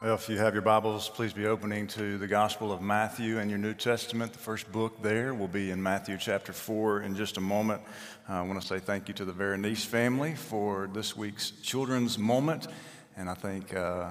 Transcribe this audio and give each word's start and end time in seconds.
Well, 0.00 0.14
if 0.14 0.28
you 0.28 0.38
have 0.38 0.54
your 0.54 0.62
Bibles, 0.62 1.08
please 1.08 1.32
be 1.32 1.46
opening 1.46 1.88
to 1.88 2.18
the 2.18 2.28
Gospel 2.28 2.70
of 2.70 2.80
Matthew 2.80 3.40
and 3.40 3.50
your 3.50 3.58
New 3.58 3.74
Testament. 3.74 4.32
The 4.32 4.38
first 4.38 4.70
book 4.70 5.02
there 5.02 5.34
will 5.34 5.48
be 5.48 5.72
in 5.72 5.82
Matthew 5.82 6.16
chapter 6.18 6.52
4 6.52 7.02
in 7.02 7.16
just 7.16 7.36
a 7.36 7.40
moment. 7.40 7.82
Uh, 8.30 8.34
I 8.34 8.42
want 8.42 8.60
to 8.62 8.64
say 8.64 8.78
thank 8.78 9.08
you 9.08 9.14
to 9.14 9.24
the 9.24 9.32
Veronese 9.32 9.84
family 9.84 10.36
for 10.36 10.88
this 10.94 11.16
week's 11.16 11.50
children's 11.50 12.16
moment. 12.16 12.68
And 13.16 13.28
I 13.28 13.34
think 13.34 13.74
uh, 13.74 14.10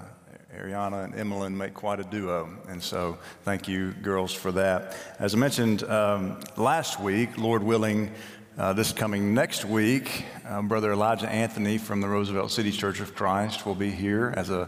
Ariana 0.53 1.05
and 1.05 1.15
Emmeline 1.15 1.57
make 1.57 1.73
quite 1.73 2.01
a 2.01 2.03
duo. 2.03 2.49
And 2.67 2.83
so 2.83 3.17
thank 3.43 3.69
you, 3.69 3.93
girls, 3.93 4.33
for 4.33 4.51
that. 4.51 4.93
As 5.19 5.35
I 5.35 5.37
mentioned 5.37 5.83
um, 5.83 6.37
last 6.57 6.99
week, 6.99 7.37
Lord 7.37 7.63
willing, 7.63 8.11
uh, 8.57 8.73
this 8.73 8.91
coming 8.91 9.33
next 9.33 9.63
week, 9.63 10.25
um, 10.49 10.67
Brother 10.67 10.91
Elijah 10.91 11.29
Anthony 11.29 11.77
from 11.77 12.01
the 12.01 12.09
Roosevelt 12.09 12.51
City 12.51 12.71
Church 12.71 12.99
of 12.99 13.15
Christ 13.15 13.65
will 13.65 13.75
be 13.75 13.91
here 13.91 14.33
as 14.35 14.49
a 14.49 14.67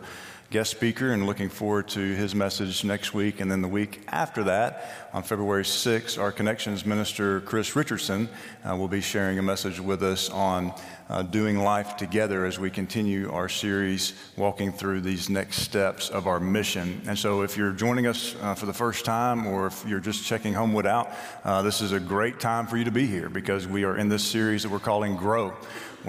guest 0.49 0.71
speaker 0.71 1.11
and 1.11 1.27
looking 1.27 1.47
forward 1.47 1.87
to 1.87 1.99
his 1.99 2.33
message 2.33 2.83
next 2.83 3.13
week. 3.13 3.39
And 3.39 3.51
then 3.51 3.61
the 3.61 3.67
week 3.67 4.01
after 4.07 4.45
that, 4.45 5.09
on 5.13 5.21
February 5.21 5.63
6th, 5.63 6.19
our 6.19 6.31
connections 6.31 6.87
minister, 6.87 7.41
Chris 7.41 7.75
Richardson, 7.75 8.27
uh, 8.67 8.75
will 8.75 8.87
be 8.87 9.01
sharing 9.01 9.37
a 9.37 9.43
message 9.43 9.79
with 9.79 10.01
us 10.01 10.27
on 10.31 10.73
uh, 11.07 11.21
doing 11.21 11.59
life 11.59 11.97
together 11.97 12.45
as 12.45 12.57
we 12.57 12.71
continue 12.71 13.31
our 13.31 13.47
series, 13.47 14.13
walking 14.37 14.71
through 14.71 15.01
these 15.01 15.29
next 15.29 15.57
steps 15.57 16.09
of 16.09 16.25
our 16.25 16.39
mission. 16.39 16.99
And 17.05 17.17
so 17.17 17.43
if 17.43 17.55
you're 17.55 17.71
joining 17.71 18.07
us 18.07 18.35
uh, 18.41 18.55
for 18.55 18.65
the 18.65 18.73
first 18.73 19.05
time 19.05 19.45
or 19.45 19.67
if 19.67 19.85
you're 19.87 19.99
just 19.99 20.25
checking 20.25 20.53
Homewood 20.53 20.87
out, 20.87 21.11
uh, 21.43 21.61
this 21.61 21.79
is 21.79 21.91
a 21.91 21.99
great 21.99 22.39
time 22.39 22.65
for 22.65 22.77
you 22.77 22.85
to 22.85 22.91
be 22.91 23.05
here 23.05 23.29
because 23.29 23.67
we 23.67 23.83
are 23.83 23.97
in 23.97 24.09
this 24.09 24.23
series 24.23 24.63
that 24.63 24.69
we're 24.69 24.79
calling 24.79 25.15
Grow 25.15 25.55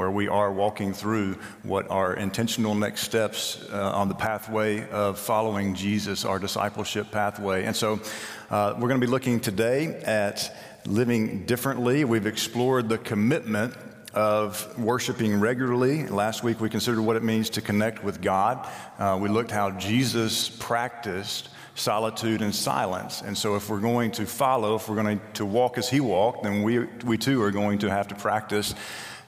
where 0.00 0.10
we 0.10 0.28
are 0.28 0.50
walking 0.50 0.95
through 0.95 1.34
what 1.62 1.90
are 1.90 2.14
intentional 2.14 2.74
next 2.74 3.02
steps 3.02 3.62
uh, 3.70 3.92
on 3.92 4.08
the 4.08 4.14
pathway 4.14 4.88
of 4.88 5.18
following 5.18 5.74
Jesus, 5.74 6.24
our 6.24 6.38
discipleship 6.38 7.10
pathway. 7.10 7.66
And 7.66 7.77
so 7.77 8.00
uh, 8.48 8.72
we're 8.77 8.88
going 8.88 8.98
to 8.98 9.06
be 9.06 9.10
looking 9.10 9.41
today 9.41 9.88
at 10.06 10.56
living 10.86 11.44
differently. 11.44 12.06
We've 12.06 12.25
explored 12.25 12.88
the 12.88 12.97
commitment 12.97 13.75
of 14.14 14.78
worshiping 14.78 15.38
regularly. 15.38 16.06
Last 16.06 16.42
week 16.42 16.62
we 16.62 16.70
considered 16.70 17.03
what 17.03 17.16
it 17.16 17.22
means 17.22 17.50
to 17.50 17.60
connect 17.60 18.03
with 18.03 18.22
God. 18.22 18.66
Uh, 18.98 19.19
we 19.20 19.28
looked 19.28 19.50
how 19.50 19.72
Jesus 19.72 20.48
practiced 20.48 21.50
solitude 21.75 22.41
and 22.41 22.55
silence. 22.55 23.20
And 23.20 23.36
so 23.36 23.55
if 23.55 23.69
we're 23.69 23.80
going 23.80 24.12
to 24.12 24.25
follow, 24.25 24.77
if 24.77 24.88
we're 24.88 25.03
going 25.03 25.20
to 25.34 25.44
walk 25.44 25.77
as 25.77 25.91
he 25.91 26.00
walked, 26.00 26.44
then 26.44 26.62
we, 26.62 26.86
we 27.05 27.19
too 27.19 27.42
are 27.42 27.50
going 27.50 27.78
to 27.80 27.91
have 27.91 28.08
to 28.08 28.14
practice 28.14 28.75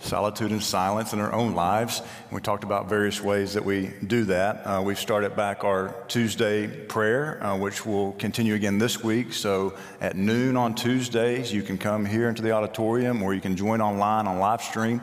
solitude 0.03 0.51
and 0.51 0.63
silence 0.63 1.13
in 1.13 1.21
our 1.21 1.33
own 1.33 1.55
lives. 1.55 2.01
And 2.01 2.33
we 2.33 2.41
talked 2.41 2.65
about 2.65 2.89
various 2.89 3.21
ways 3.21 3.55
that 3.55 3.65
we 3.65 3.91
do 4.07 4.25
that. 4.25 4.67
Uh, 4.67 4.83
we've 4.85 4.99
started 4.99 5.37
back 5.37 5.65
our 5.65 5.95
Tuesday 6.09 6.67
prayer, 6.67 7.43
uh, 7.43 7.57
which 7.57 7.87
will 7.87 8.13
continue 8.13 8.55
again 8.55 8.79
this 8.79 9.03
week. 9.03 9.33
So 9.33 9.75
at 10.01 10.17
noon 10.17 10.57
on 10.57 10.75
Tuesdays, 10.75 11.53
you 11.53 11.63
can 11.63 11.79
come 11.79 12.05
here 12.05 12.29
into 12.29 12.43
the 12.43 12.53
auditorium 12.53 13.23
or 13.23 13.35
you 13.35 13.41
can 13.41 13.57
join 13.57 13.81
online 13.81 14.27
on 14.27 14.39
live 14.39 14.63
stream. 14.63 15.01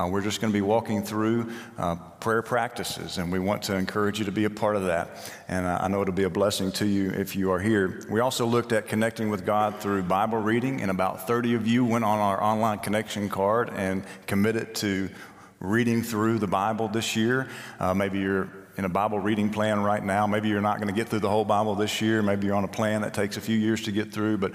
Uh, 0.00 0.06
we're 0.06 0.22
just 0.22 0.40
going 0.40 0.50
to 0.50 0.56
be 0.56 0.62
walking 0.62 1.02
through 1.02 1.50
uh, 1.76 1.94
prayer 2.20 2.40
practices, 2.40 3.18
and 3.18 3.30
we 3.30 3.38
want 3.38 3.62
to 3.62 3.76
encourage 3.76 4.18
you 4.18 4.24
to 4.24 4.32
be 4.32 4.44
a 4.44 4.50
part 4.50 4.74
of 4.74 4.84
that. 4.84 5.30
And 5.46 5.66
I 5.66 5.88
know 5.88 6.00
it'll 6.00 6.14
be 6.14 6.22
a 6.22 6.30
blessing 6.30 6.72
to 6.72 6.86
you 6.86 7.10
if 7.10 7.36
you 7.36 7.50
are 7.52 7.58
here. 7.58 8.06
We 8.08 8.20
also 8.20 8.46
looked 8.46 8.72
at 8.72 8.88
connecting 8.88 9.28
with 9.28 9.44
God 9.44 9.78
through 9.78 10.04
Bible 10.04 10.38
reading, 10.38 10.80
and 10.80 10.90
about 10.90 11.26
30 11.26 11.52
of 11.54 11.66
you 11.66 11.84
went 11.84 12.04
on 12.04 12.18
our 12.18 12.42
online 12.42 12.78
connection 12.78 13.28
card 13.28 13.70
and 13.76 14.02
committed 14.26 14.74
to 14.76 15.10
reading 15.58 16.02
through 16.02 16.38
the 16.38 16.46
Bible 16.46 16.88
this 16.88 17.14
year. 17.14 17.48
Uh, 17.78 17.92
maybe 17.92 18.20
you're 18.20 18.48
in 18.78 18.86
a 18.86 18.88
Bible 18.88 19.18
reading 19.18 19.50
plan 19.50 19.82
right 19.82 20.02
now. 20.02 20.26
Maybe 20.26 20.48
you're 20.48 20.62
not 20.62 20.78
going 20.78 20.88
to 20.88 20.94
get 20.94 21.10
through 21.10 21.20
the 21.20 21.28
whole 21.28 21.44
Bible 21.44 21.74
this 21.74 22.00
year. 22.00 22.22
Maybe 22.22 22.46
you're 22.46 22.56
on 22.56 22.64
a 22.64 22.68
plan 22.68 23.02
that 23.02 23.12
takes 23.12 23.36
a 23.36 23.40
few 23.42 23.58
years 23.58 23.82
to 23.82 23.92
get 23.92 24.14
through. 24.14 24.38
But 24.38 24.52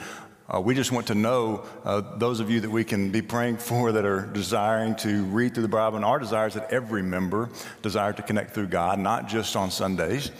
uh, 0.53 0.61
we 0.61 0.75
just 0.75 0.91
want 0.91 1.07
to 1.07 1.15
know 1.15 1.65
uh, 1.83 2.01
those 2.17 2.39
of 2.39 2.51
you 2.51 2.59
that 2.59 2.69
we 2.69 2.83
can 2.83 3.09
be 3.09 3.21
praying 3.21 3.57
for 3.57 3.91
that 3.91 4.05
are 4.05 4.27
desiring 4.27 4.95
to 4.95 5.23
read 5.25 5.53
through 5.53 5.63
the 5.63 5.67
Bible, 5.69 5.95
and 5.95 6.05
our 6.05 6.19
desire 6.19 6.47
is 6.47 6.53
that 6.53 6.71
every 6.71 7.01
member 7.01 7.49
desire 7.81 8.13
to 8.13 8.21
connect 8.21 8.51
through 8.51 8.67
God, 8.67 8.99
not 8.99 9.27
just 9.27 9.55
on 9.55 9.71
Sundays, 9.71 10.31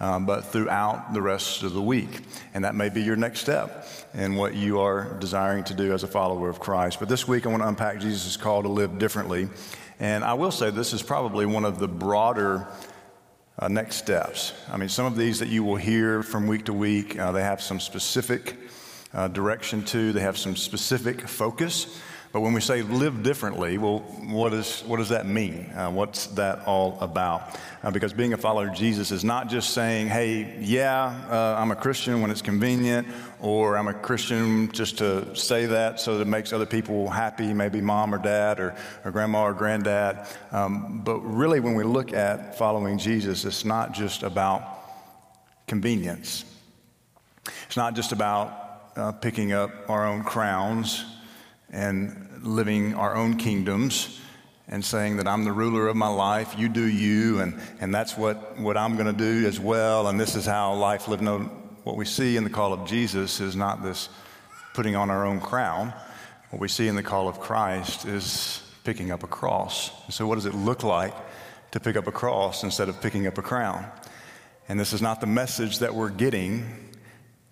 um, 0.00 0.24
but 0.24 0.46
throughout 0.46 1.12
the 1.12 1.20
rest 1.20 1.62
of 1.62 1.74
the 1.74 1.82
week. 1.82 2.20
And 2.54 2.64
that 2.64 2.74
may 2.74 2.88
be 2.88 3.02
your 3.02 3.16
next 3.16 3.40
step 3.40 3.86
in 4.14 4.34
what 4.34 4.54
you 4.54 4.80
are 4.80 5.14
desiring 5.18 5.64
to 5.64 5.74
do 5.74 5.92
as 5.92 6.04
a 6.04 6.08
follower 6.08 6.48
of 6.48 6.58
Christ. 6.58 6.98
But 6.98 7.10
this 7.10 7.28
week, 7.28 7.44
I 7.44 7.50
want 7.50 7.62
to 7.62 7.68
unpack 7.68 8.00
Jesus' 8.00 8.38
call 8.38 8.62
to 8.62 8.68
live 8.68 8.98
differently. 8.98 9.50
And 9.98 10.24
I 10.24 10.32
will 10.32 10.50
say 10.50 10.70
this 10.70 10.94
is 10.94 11.02
probably 11.02 11.44
one 11.44 11.66
of 11.66 11.78
the 11.78 11.86
broader 11.86 12.66
uh, 13.58 13.68
next 13.68 13.96
steps. 13.96 14.54
I 14.70 14.78
mean, 14.78 14.88
some 14.88 15.04
of 15.04 15.16
these 15.16 15.38
that 15.40 15.48
you 15.48 15.62
will 15.62 15.76
hear 15.76 16.22
from 16.22 16.46
week 16.46 16.64
to 16.64 16.72
week, 16.72 17.18
uh, 17.18 17.30
they 17.32 17.42
have 17.42 17.60
some 17.60 17.78
specific 17.78 18.56
uh, 19.12 19.28
direction 19.28 19.84
to, 19.86 20.12
they 20.12 20.20
have 20.20 20.38
some 20.38 20.56
specific 20.56 21.28
focus. 21.28 22.00
But 22.32 22.42
when 22.42 22.52
we 22.52 22.60
say 22.60 22.82
live 22.82 23.24
differently, 23.24 23.76
well, 23.76 23.98
what, 23.98 24.54
is, 24.54 24.82
what 24.82 24.98
does 24.98 25.08
that 25.08 25.26
mean? 25.26 25.64
Uh, 25.74 25.90
what's 25.90 26.28
that 26.28 26.64
all 26.64 26.96
about? 27.00 27.58
Uh, 27.82 27.90
because 27.90 28.12
being 28.12 28.34
a 28.34 28.36
follower 28.36 28.68
of 28.68 28.74
Jesus 28.74 29.10
is 29.10 29.24
not 29.24 29.48
just 29.48 29.70
saying, 29.70 30.06
hey, 30.06 30.56
yeah, 30.60 31.26
uh, 31.28 31.60
I'm 31.60 31.72
a 31.72 31.76
Christian 31.76 32.20
when 32.20 32.30
it's 32.30 32.40
convenient, 32.40 33.08
or 33.40 33.76
I'm 33.76 33.88
a 33.88 33.94
Christian 33.94 34.70
just 34.70 34.98
to 34.98 35.34
say 35.34 35.66
that 35.66 35.98
so 35.98 36.18
that 36.18 36.22
it 36.22 36.28
makes 36.28 36.52
other 36.52 36.66
people 36.66 37.08
happy, 37.08 37.52
maybe 37.52 37.80
mom 37.80 38.14
or 38.14 38.18
dad 38.18 38.60
or, 38.60 38.76
or 39.04 39.10
grandma 39.10 39.46
or 39.46 39.52
granddad. 39.52 40.28
Um, 40.52 41.00
but 41.02 41.18
really, 41.22 41.58
when 41.58 41.74
we 41.74 41.82
look 41.82 42.12
at 42.12 42.56
following 42.56 42.96
Jesus, 42.96 43.44
it's 43.44 43.64
not 43.64 43.92
just 43.92 44.22
about 44.22 44.62
convenience. 45.66 46.44
It's 47.66 47.76
not 47.76 47.94
just 47.94 48.12
about 48.12 48.59
uh, 48.96 49.12
picking 49.12 49.52
up 49.52 49.70
our 49.88 50.06
own 50.06 50.22
crowns 50.24 51.04
and 51.70 52.40
living 52.42 52.94
our 52.94 53.14
own 53.14 53.36
kingdoms 53.36 54.20
and 54.68 54.84
saying 54.84 55.16
that 55.16 55.26
I'm 55.26 55.44
the 55.44 55.52
ruler 55.52 55.88
of 55.88 55.96
my 55.96 56.08
life, 56.08 56.54
you 56.56 56.68
do 56.68 56.86
you, 56.86 57.40
and, 57.40 57.60
and 57.80 57.94
that's 57.94 58.16
what, 58.16 58.58
what 58.58 58.76
I'm 58.76 58.94
going 58.94 59.06
to 59.06 59.12
do 59.12 59.46
as 59.46 59.58
well, 59.58 60.08
and 60.08 60.18
this 60.18 60.36
is 60.36 60.46
how 60.46 60.74
life 60.74 61.08
lived. 61.08 61.22
No, 61.22 61.38
what 61.82 61.96
we 61.96 62.04
see 62.04 62.36
in 62.36 62.44
the 62.44 62.50
call 62.50 62.72
of 62.72 62.86
Jesus 62.86 63.40
is 63.40 63.56
not 63.56 63.82
this 63.82 64.08
putting 64.74 64.94
on 64.94 65.10
our 65.10 65.26
own 65.26 65.40
crown. 65.40 65.92
What 66.50 66.60
we 66.60 66.68
see 66.68 66.86
in 66.86 66.94
the 66.94 67.02
call 67.02 67.28
of 67.28 67.40
Christ 67.40 68.04
is 68.04 68.62
picking 68.84 69.10
up 69.10 69.24
a 69.24 69.26
cross. 69.26 69.90
So, 70.08 70.26
what 70.26 70.36
does 70.36 70.46
it 70.46 70.54
look 70.54 70.84
like 70.84 71.14
to 71.72 71.80
pick 71.80 71.96
up 71.96 72.06
a 72.06 72.12
cross 72.12 72.62
instead 72.62 72.88
of 72.88 73.00
picking 73.00 73.26
up 73.26 73.38
a 73.38 73.42
crown? 73.42 73.84
And 74.68 74.78
this 74.78 74.92
is 74.92 75.02
not 75.02 75.20
the 75.20 75.26
message 75.26 75.80
that 75.80 75.94
we're 75.94 76.10
getting 76.10 76.64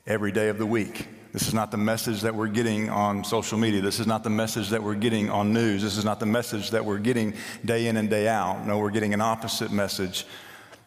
every 0.06 0.31
day 0.31 0.49
of 0.49 0.59
the 0.59 0.66
week. 0.66 1.09
This 1.38 1.47
is 1.47 1.54
not 1.54 1.71
the 1.71 1.76
message 1.76 2.22
that 2.22 2.34
we're 2.34 2.49
getting 2.49 2.91
on 2.91 3.22
social 3.22 3.59
media. 3.59 3.81
This 3.81 4.00
is 4.00 4.09
not 4.09 4.25
the 4.25 4.28
message 4.28 4.71
that 4.71 4.82
we're 4.82 4.97
getting 4.97 5.31
on 5.31 5.53
news. 5.53 5.84
This 5.84 5.97
is 5.97 6.04
not 6.04 6.19
the 6.19 6.26
message 6.26 6.72
that 6.72 6.84
we're 6.84 6.99
getting 6.99 7.32
day 7.65 7.87
in 7.87 7.97
and 7.97 8.10
day 8.10 8.26
out. 8.26 8.66
No, 8.66 8.78
we're 8.78 8.91
getting 8.91 9.15
an 9.15 9.21
opposite 9.21 9.71
message 9.71 10.26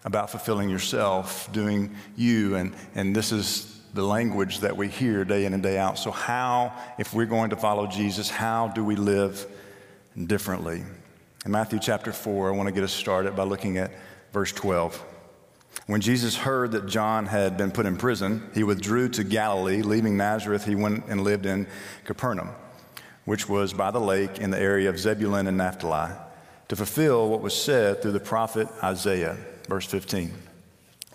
about 0.03 0.29
fulfilling 0.29 0.69
yourself, 0.69 1.50
doing 1.53 1.95
you. 2.17 2.56
And, 2.56 2.75
and 2.95 3.16
this 3.16 3.31
is 3.31 3.79
the 3.94 4.03
language 4.03 4.59
that 4.59 4.75
we 4.75 4.89
hear 4.89 5.23
day 5.23 5.45
in 5.45 5.53
and 5.53 5.63
day 5.63 5.78
out. 5.78 5.97
So, 5.97 6.12
how, 6.12 6.73
if 7.00 7.13
we're 7.13 7.28
going 7.28 7.51
to 7.51 7.56
follow 7.56 7.88
Jesus, 7.88 8.29
how 8.29 8.68
do 8.68 8.83
we 8.83 8.97
live 8.97 9.47
differently? 10.22 10.83
In 11.45 11.51
Matthew 11.51 11.79
chapter 11.79 12.12
4, 12.12 12.50
I 12.50 12.51
want 12.51 12.68
to 12.68 12.73
get 12.73 12.83
us 12.83 12.91
started 12.91 13.38
by 13.38 13.44
looking 13.44 13.78
at 13.78 13.94
verse 14.33 14.51
12. 14.51 15.01
When 15.87 16.01
Jesus 16.01 16.35
heard 16.35 16.71
that 16.71 16.85
John 16.85 17.25
had 17.25 17.57
been 17.57 17.71
put 17.71 17.85
in 17.85 17.97
prison, 17.97 18.49
he 18.53 18.63
withdrew 18.63 19.09
to 19.09 19.23
Galilee. 19.23 19.81
Leaving 19.81 20.17
Nazareth, 20.17 20.65
he 20.65 20.75
went 20.75 21.05
and 21.07 21.23
lived 21.23 21.45
in 21.45 21.67
Capernaum, 22.05 22.49
which 23.25 23.49
was 23.49 23.73
by 23.73 23.91
the 23.91 23.99
lake 23.99 24.39
in 24.39 24.51
the 24.51 24.59
area 24.59 24.89
of 24.89 24.99
Zebulun 24.99 25.47
and 25.47 25.57
Naphtali, 25.57 26.11
to 26.67 26.75
fulfill 26.75 27.29
what 27.29 27.41
was 27.41 27.59
said 27.59 28.01
through 28.01 28.11
the 28.11 28.19
prophet 28.19 28.67
Isaiah. 28.83 29.37
Verse 29.67 29.85
15 29.85 30.31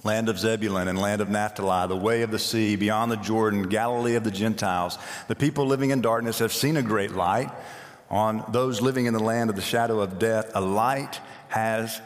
Land 0.05 0.29
of 0.29 0.39
Zebulun 0.39 0.89
and 0.89 1.01
land 1.01 1.21
of 1.21 1.29
Naphtali, 1.29 1.89
the 1.89 1.97
way 1.97 2.23
of 2.23 2.31
the 2.31 2.39
sea, 2.39 2.77
beyond 2.77 3.11
the 3.11 3.17
Jordan, 3.17 3.69
Galilee 3.69 4.15
of 4.15 4.25
the 4.25 4.31
Gentiles. 4.31 4.99
The 5.27 5.35
people 5.35 5.67
living 5.67 5.91
in 5.91 6.01
darkness 6.01 6.39
have 6.39 6.53
seen 6.53 6.77
a 6.77 6.83
great 6.83 7.13
light. 7.13 7.51
On 8.09 8.45
those 8.53 8.81
living 8.81 9.07
in 9.07 9.15
the 9.15 9.23
land 9.23 9.51
of 9.51 9.57
the 9.57 9.63
shadow 9.63 10.01
of 10.01 10.21
death, 10.21 10.53
a 10.55 10.61
light 10.61 11.21
has 11.49 12.01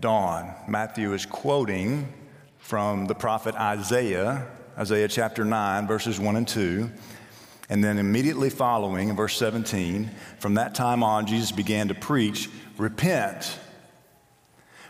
dawn. 0.00 0.54
Matthew 0.68 1.12
is 1.12 1.26
quoting 1.26 2.12
from 2.58 3.06
the 3.06 3.14
prophet 3.14 3.54
Isaiah, 3.54 4.46
Isaiah 4.76 5.08
chapter 5.08 5.44
9, 5.44 5.86
verses 5.86 6.18
1 6.20 6.36
and 6.36 6.46
2. 6.46 6.90
And 7.68 7.82
then 7.82 7.98
immediately 7.98 8.50
following, 8.50 9.08
in 9.08 9.16
verse 9.16 9.36
17, 9.36 10.10
from 10.38 10.54
that 10.54 10.74
time 10.74 11.02
on, 11.02 11.26
Jesus 11.26 11.50
began 11.50 11.88
to 11.88 11.94
preach, 11.94 12.48
Repent, 12.78 13.58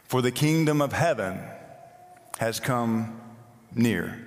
for 0.04 0.20
the 0.20 0.30
kingdom 0.30 0.82
of 0.82 0.92
heaven 0.92 1.40
has 2.38 2.60
come 2.60 3.20
near. 3.74 4.22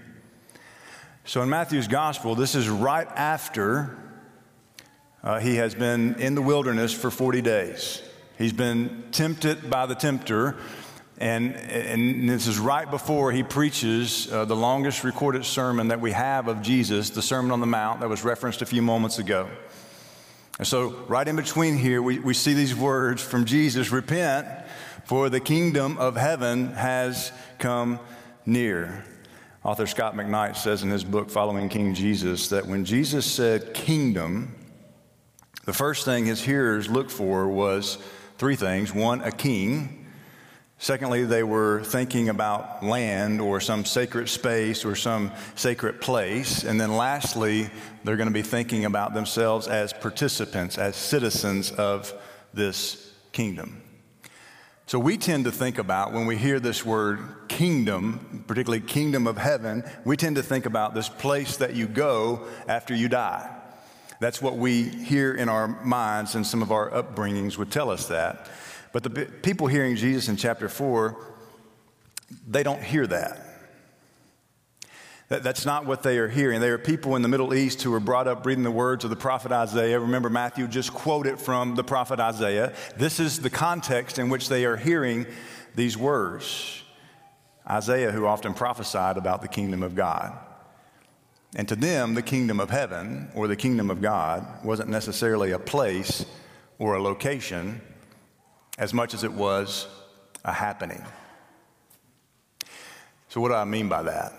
So 1.26 1.42
in 1.44 1.50
Matthew's 1.50 1.88
gospel, 1.88 2.34
this 2.34 2.56
is 2.56 2.70
right 2.70 3.08
after 3.16 3.96
uh, 5.24 5.40
he 5.40 5.58
has 5.58 5.76
been 5.76 6.16
in 6.16 6.34
the 6.34 6.42
wilderness 6.42 6.94
for 6.94 7.12
40 7.12 7.42
days. 7.42 8.02
He's 8.40 8.54
been 8.54 9.04
tempted 9.12 9.70
by 9.70 9.86
the 9.86 9.94
tempter 9.94 10.58
And, 11.20 11.54
and 11.56 12.30
this 12.30 12.48
is 12.48 12.58
right 12.58 12.90
before 12.90 13.34
he 13.34 13.44
preaches 13.44 14.32
uh, 14.32 14.46
the 14.46 14.56
longest 14.56 15.04
recorded 15.04 15.44
sermon 15.44 15.90
that 15.90 16.00
we 16.00 16.14
have 16.14 16.48
of 16.48 16.62
Jesus, 16.62 17.10
the 17.10 17.22
Sermon 17.22 17.52
on 17.52 17.60
the 17.60 17.68
Mount 17.68 18.00
that 18.00 18.08
was 18.08 18.24
referenced 18.24 18.62
a 18.62 18.66
few 18.66 18.82
moments 18.82 19.20
ago. 19.20 19.50
And 20.58 20.66
so, 20.66 20.92
right 21.10 21.28
in 21.28 21.36
between 21.36 21.78
here, 21.78 22.02
we, 22.02 22.20
we 22.20 22.34
see 22.34 22.54
these 22.54 22.74
words 22.74 23.22
from 23.22 23.44
Jesus 23.44 23.92
Repent, 23.92 24.48
for 25.04 25.30
the 25.30 25.42
kingdom 25.42 25.98
of 25.98 26.16
heaven 26.16 26.70
has 26.70 27.34
come 27.58 28.00
near. 28.46 29.04
Author 29.66 29.88
Scot 29.88 30.16
McKnight 30.16 30.56
says 30.56 30.84
in 30.84 30.90
his 30.90 31.04
book, 31.04 31.30
Following 31.30 31.68
King 31.68 31.94
Jesus, 31.94 32.48
that 32.48 32.66
when 32.66 32.86
Jesus 32.86 33.26
said 33.30 33.74
kingdom, 33.74 34.56
the 35.66 35.74
first 35.74 36.06
thing 36.06 36.26
his 36.26 36.42
hearers 36.42 36.90
looked 36.90 37.12
for 37.12 37.50
was 37.50 37.98
three 38.40 38.56
things 38.56 38.94
one, 38.94 39.22
a 39.22 39.32
king. 39.32 40.08
Secondly, 40.82 41.26
they 41.26 41.44
were 41.44 41.84
thinking 41.84 42.30
about 42.30 42.82
land 42.82 43.42
or 43.42 43.60
some 43.60 43.84
sacred 43.84 44.30
space 44.30 44.86
or 44.86 44.96
some 44.96 45.30
sacred 45.56 46.00
place. 46.00 46.64
And 46.64 46.80
then 46.80 46.96
lastly, 46.96 47.70
they're 48.06 48.16
going 48.16 48.30
to 48.30 48.34
be 48.34 48.42
thinking 48.42 48.86
about 48.86 49.14
themselves 49.14 49.68
as 49.68 49.92
participants, 49.92 50.78
as 50.78 50.96
citizens 50.96 51.74
of 51.74 52.14
this 52.54 53.14
kingdom. 53.34 53.82
So 54.86 54.98
we 55.00 55.18
tend 55.18 55.44
to 55.44 55.52
think 55.52 55.78
about, 55.78 56.14
when 56.14 56.26
we 56.26 56.38
hear 56.38 56.62
this 56.62 56.86
word 56.86 57.20
kingdom, 57.50 58.46
particularly 58.48 58.80
kingdom 58.80 59.28
of 59.28 59.38
heaven, 59.38 59.84
we 60.06 60.16
tend 60.16 60.38
to 60.38 60.44
think 60.44 60.66
about 60.66 60.96
this 60.96 61.10
place 61.10 61.58
that 61.58 61.76
you 61.76 61.88
go 61.88 62.48
after 62.70 62.96
you 62.96 63.10
die. 63.10 63.59
That's 64.20 64.42
what 64.42 64.58
we 64.58 64.84
hear 64.84 65.34
in 65.34 65.48
our 65.48 65.68
minds, 65.68 66.36
and 66.36 66.46
some 66.46 66.62
of 66.62 66.72
our 66.72 66.90
upbringings 66.90 67.58
would 67.58 67.72
tell 67.72 67.90
us 67.90 68.08
that. 68.08 68.48
But 68.92 69.04
the 69.04 69.10
people 69.10 69.68
hearing 69.68 69.96
Jesus 69.96 70.28
in 70.28 70.36
chapter 70.36 70.68
4, 70.68 71.16
they 72.48 72.64
don't 72.64 72.84
hear 72.84 73.08
that. 73.08 73.40
that. 75.30 75.44
That's 75.44 75.66
not 75.66 75.86
what 75.86 76.04
they 76.04 76.18
are 76.18 76.28
hearing. 76.28 76.60
They 76.60 76.70
are 76.70 76.78
people 76.78 77.16
in 77.16 77.22
the 77.22 77.30
Middle 77.30 77.54
East 77.54 77.82
who 77.82 77.92
were 77.92 78.02
brought 78.02 78.28
up 78.28 78.46
reading 78.46 78.64
the 78.64 78.72
words 78.72 79.06
of 79.06 79.10
the 79.10 79.16
prophet 79.16 79.54
Isaiah. 79.54 80.00
Remember, 80.00 80.30
Matthew 80.30 80.68
just 80.68 80.94
quoted 80.94 81.40
from 81.40 81.76
the 81.76 81.84
prophet 81.84 82.20
Isaiah. 82.20 82.74
This 82.98 83.22
is 83.22 83.40
the 83.40 83.50
context 83.50 84.20
in 84.20 84.30
which 84.30 84.50
they 84.50 84.66
are 84.66 84.76
hearing 84.76 85.28
these 85.76 85.98
words. 85.98 86.84
Isaiah, 87.70 88.12
who 88.12 88.26
often 88.26 88.54
prophesied 88.54 89.16
about 89.16 89.42
the 89.42 89.48
kingdom 89.48 89.82
of 89.84 89.96
God. 89.96 90.38
And 91.56 91.68
to 91.68 91.76
them, 91.76 92.14
the 92.14 92.22
kingdom 92.22 92.60
of 92.60 92.70
heaven 92.70 93.30
or 93.34 93.48
the 93.48 93.56
kingdom 93.56 93.90
of 93.90 94.02
God 94.02 94.46
wasn't 94.64 94.90
necessarily 94.90 95.52
a 95.52 95.60
place 95.60 96.26
or 96.78 96.96
a 96.96 97.02
location, 97.02 97.82
as 98.78 98.94
much 98.94 99.14
as 99.14 99.24
it 99.24 99.32
was 99.32 99.88
a 100.46 100.54
happening. 100.54 101.04
So, 103.30 103.42
what 103.42 103.50
do 103.50 103.56
I 103.56 103.66
mean 103.66 103.90
by 103.90 104.04
that? 104.04 104.34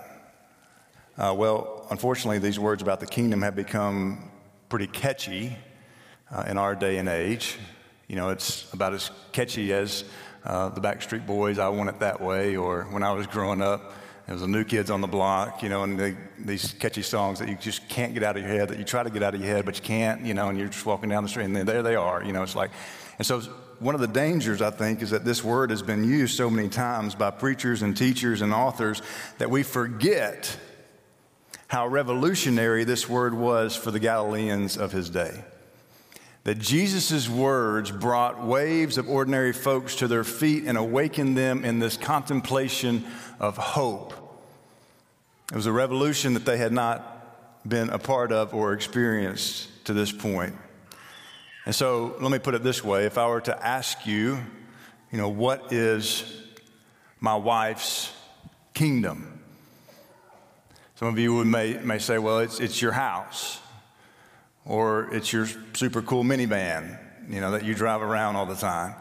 Uh, 1.19 1.35
well, 1.37 1.87
unfortunately, 1.91 2.39
these 2.39 2.59
words 2.59 2.81
about 2.81 3.01
the 3.01 3.07
kingdom 3.07 3.43
have 3.43 3.55
become 3.55 4.31
pretty 4.69 4.87
catchy 4.87 5.57
uh, 6.31 6.45
in 6.49 6.57
our 6.57 6.75
day 6.75 6.97
and 6.97 7.09
age. 7.09 7.59
You 8.09 8.17
know, 8.17 8.31
it's 8.31 8.73
about 8.73 8.95
as 8.95 9.11
catchy 9.33 9.73
as 9.73 10.05
uh, 10.45 10.71
the 10.71 10.81
Backstreet 10.81 11.27
Boys, 11.27 11.59
I 11.59 11.69
Want 11.69 11.91
It 11.91 12.01
That 12.01 12.21
Way, 12.21 12.57
or 12.57 12.85
when 12.85 13.03
I 13.03 13.13
was 13.13 13.27
growing 13.27 13.61
up, 13.61 13.93
it 14.31 14.35
was 14.35 14.43
the 14.43 14.49
New 14.49 14.63
Kids 14.63 14.93
on 14.93 15.01
the 15.01 15.09
Block, 15.09 15.61
you 15.61 15.69
know, 15.69 15.83
and 15.83 15.99
they, 15.99 16.17
these 16.39 16.73
catchy 16.79 17.03
songs 17.03 17.41
that 17.41 17.49
you 17.49 17.57
just 17.57 17.89
can't 17.89 18.15
get 18.15 18.23
out 18.23 18.37
of 18.37 18.45
your 18.45 18.53
head, 18.53 18.69
that 18.69 18.79
you 18.79 18.85
try 18.85 19.03
to 19.03 19.11
get 19.11 19.25
out 19.25 19.35
of 19.35 19.41
your 19.41 19.51
head, 19.51 19.65
but 19.65 19.75
you 19.75 19.83
can't, 19.83 20.25
you 20.25 20.35
know, 20.35 20.49
and 20.49 20.57
you're 20.57 20.69
just 20.69 20.87
walking 20.87 21.09
down 21.09 21.25
the 21.25 21.29
street, 21.29 21.47
and 21.47 21.57
there 21.57 21.83
they 21.83 21.97
are, 21.97 22.23
you 22.23 22.33
know, 22.33 22.45
it's 22.45 22.55
like, 22.55 22.71
and 23.19 23.27
so 23.27 23.41
one 23.81 23.97
of 23.97 24.01
the 24.01 24.07
dangers, 24.07 24.63
I 24.63 24.71
think, 24.71 25.03
is 25.03 25.11
that 25.11 25.25
this 25.25 25.43
word 25.43 25.71
has 25.71 25.83
been 25.83 26.05
used 26.05 26.37
so 26.37 26.49
many 26.49 26.69
times 26.69 27.17
by 27.17 27.33
preachers 27.33 27.83
and 27.83 27.97
teachers 27.97 28.41
and 28.41 28.55
authors 28.55 29.03
that 29.39 29.51
we 29.51 29.65
forget 29.65 30.57
how 31.67 31.89
revolutionary 31.89 32.85
this 32.85 33.09
word 33.09 33.35
was 33.35 33.75
for 33.75 33.91
the 33.91 33.99
Galileans 33.99 34.77
of 34.77 34.93
his 34.93 35.11
day. 35.11 35.43
That 36.45 36.59
Jesus' 36.59 37.29
words 37.29 37.91
brought 37.91 38.45
waves 38.45 38.97
of 38.97 39.09
ordinary 39.09 39.53
folks 39.53 39.97
to 39.97 40.09
their 40.09 40.25
feet 40.25 40.65
and 40.67 40.79
awakened 40.79 41.37
them 41.37 41.65
in 41.65 41.81
this 41.81 41.97
contemplation 41.97 43.05
of 43.39 43.57
hope. 43.57 44.20
It 45.51 45.57
was 45.57 45.67
a 45.67 45.73
revolution 45.73 46.35
that 46.35 46.45
they 46.45 46.59
had 46.59 46.73
not 46.73 47.69
been 47.69 47.91
a 47.91 47.99
part 47.99 48.31
of 48.31 48.55
or 48.55 48.73
experienced 48.73 49.85
to 49.87 49.93
this 49.93 50.13
point. 50.13 50.55
And 51.67 51.75
so 51.75 52.17
let 52.21 52.31
me 52.31 52.39
put 52.39 52.55
it 52.55 52.63
this 52.63 52.85
way 52.85 53.05
if 53.05 53.19
I 53.19 53.27
were 53.27 53.41
to 53.43 53.67
ask 53.67 54.07
you, 54.07 54.39
you 55.11 55.19
know, 55.19 55.29
what 55.29 55.73
is 55.73 56.41
my 57.19 57.35
wife's 57.35 58.13
kingdom? 58.75 59.41
Some 60.95 61.09
of 61.09 61.19
you 61.19 61.35
would 61.35 61.47
may, 61.47 61.75
may 61.79 61.99
say, 61.99 62.19
well, 62.19 62.39
it's, 62.39 62.61
it's 62.61 62.81
your 62.81 62.93
house, 62.93 63.59
or 64.65 65.13
it's 65.13 65.33
your 65.33 65.49
super 65.73 66.03
cool 66.03 66.23
minivan, 66.23 66.99
you 67.29 67.41
know, 67.41 67.51
that 67.51 67.65
you 67.65 67.75
drive 67.75 68.03
around 68.03 68.37
all 68.37 68.47
the 68.47 68.55
time. 68.55 68.95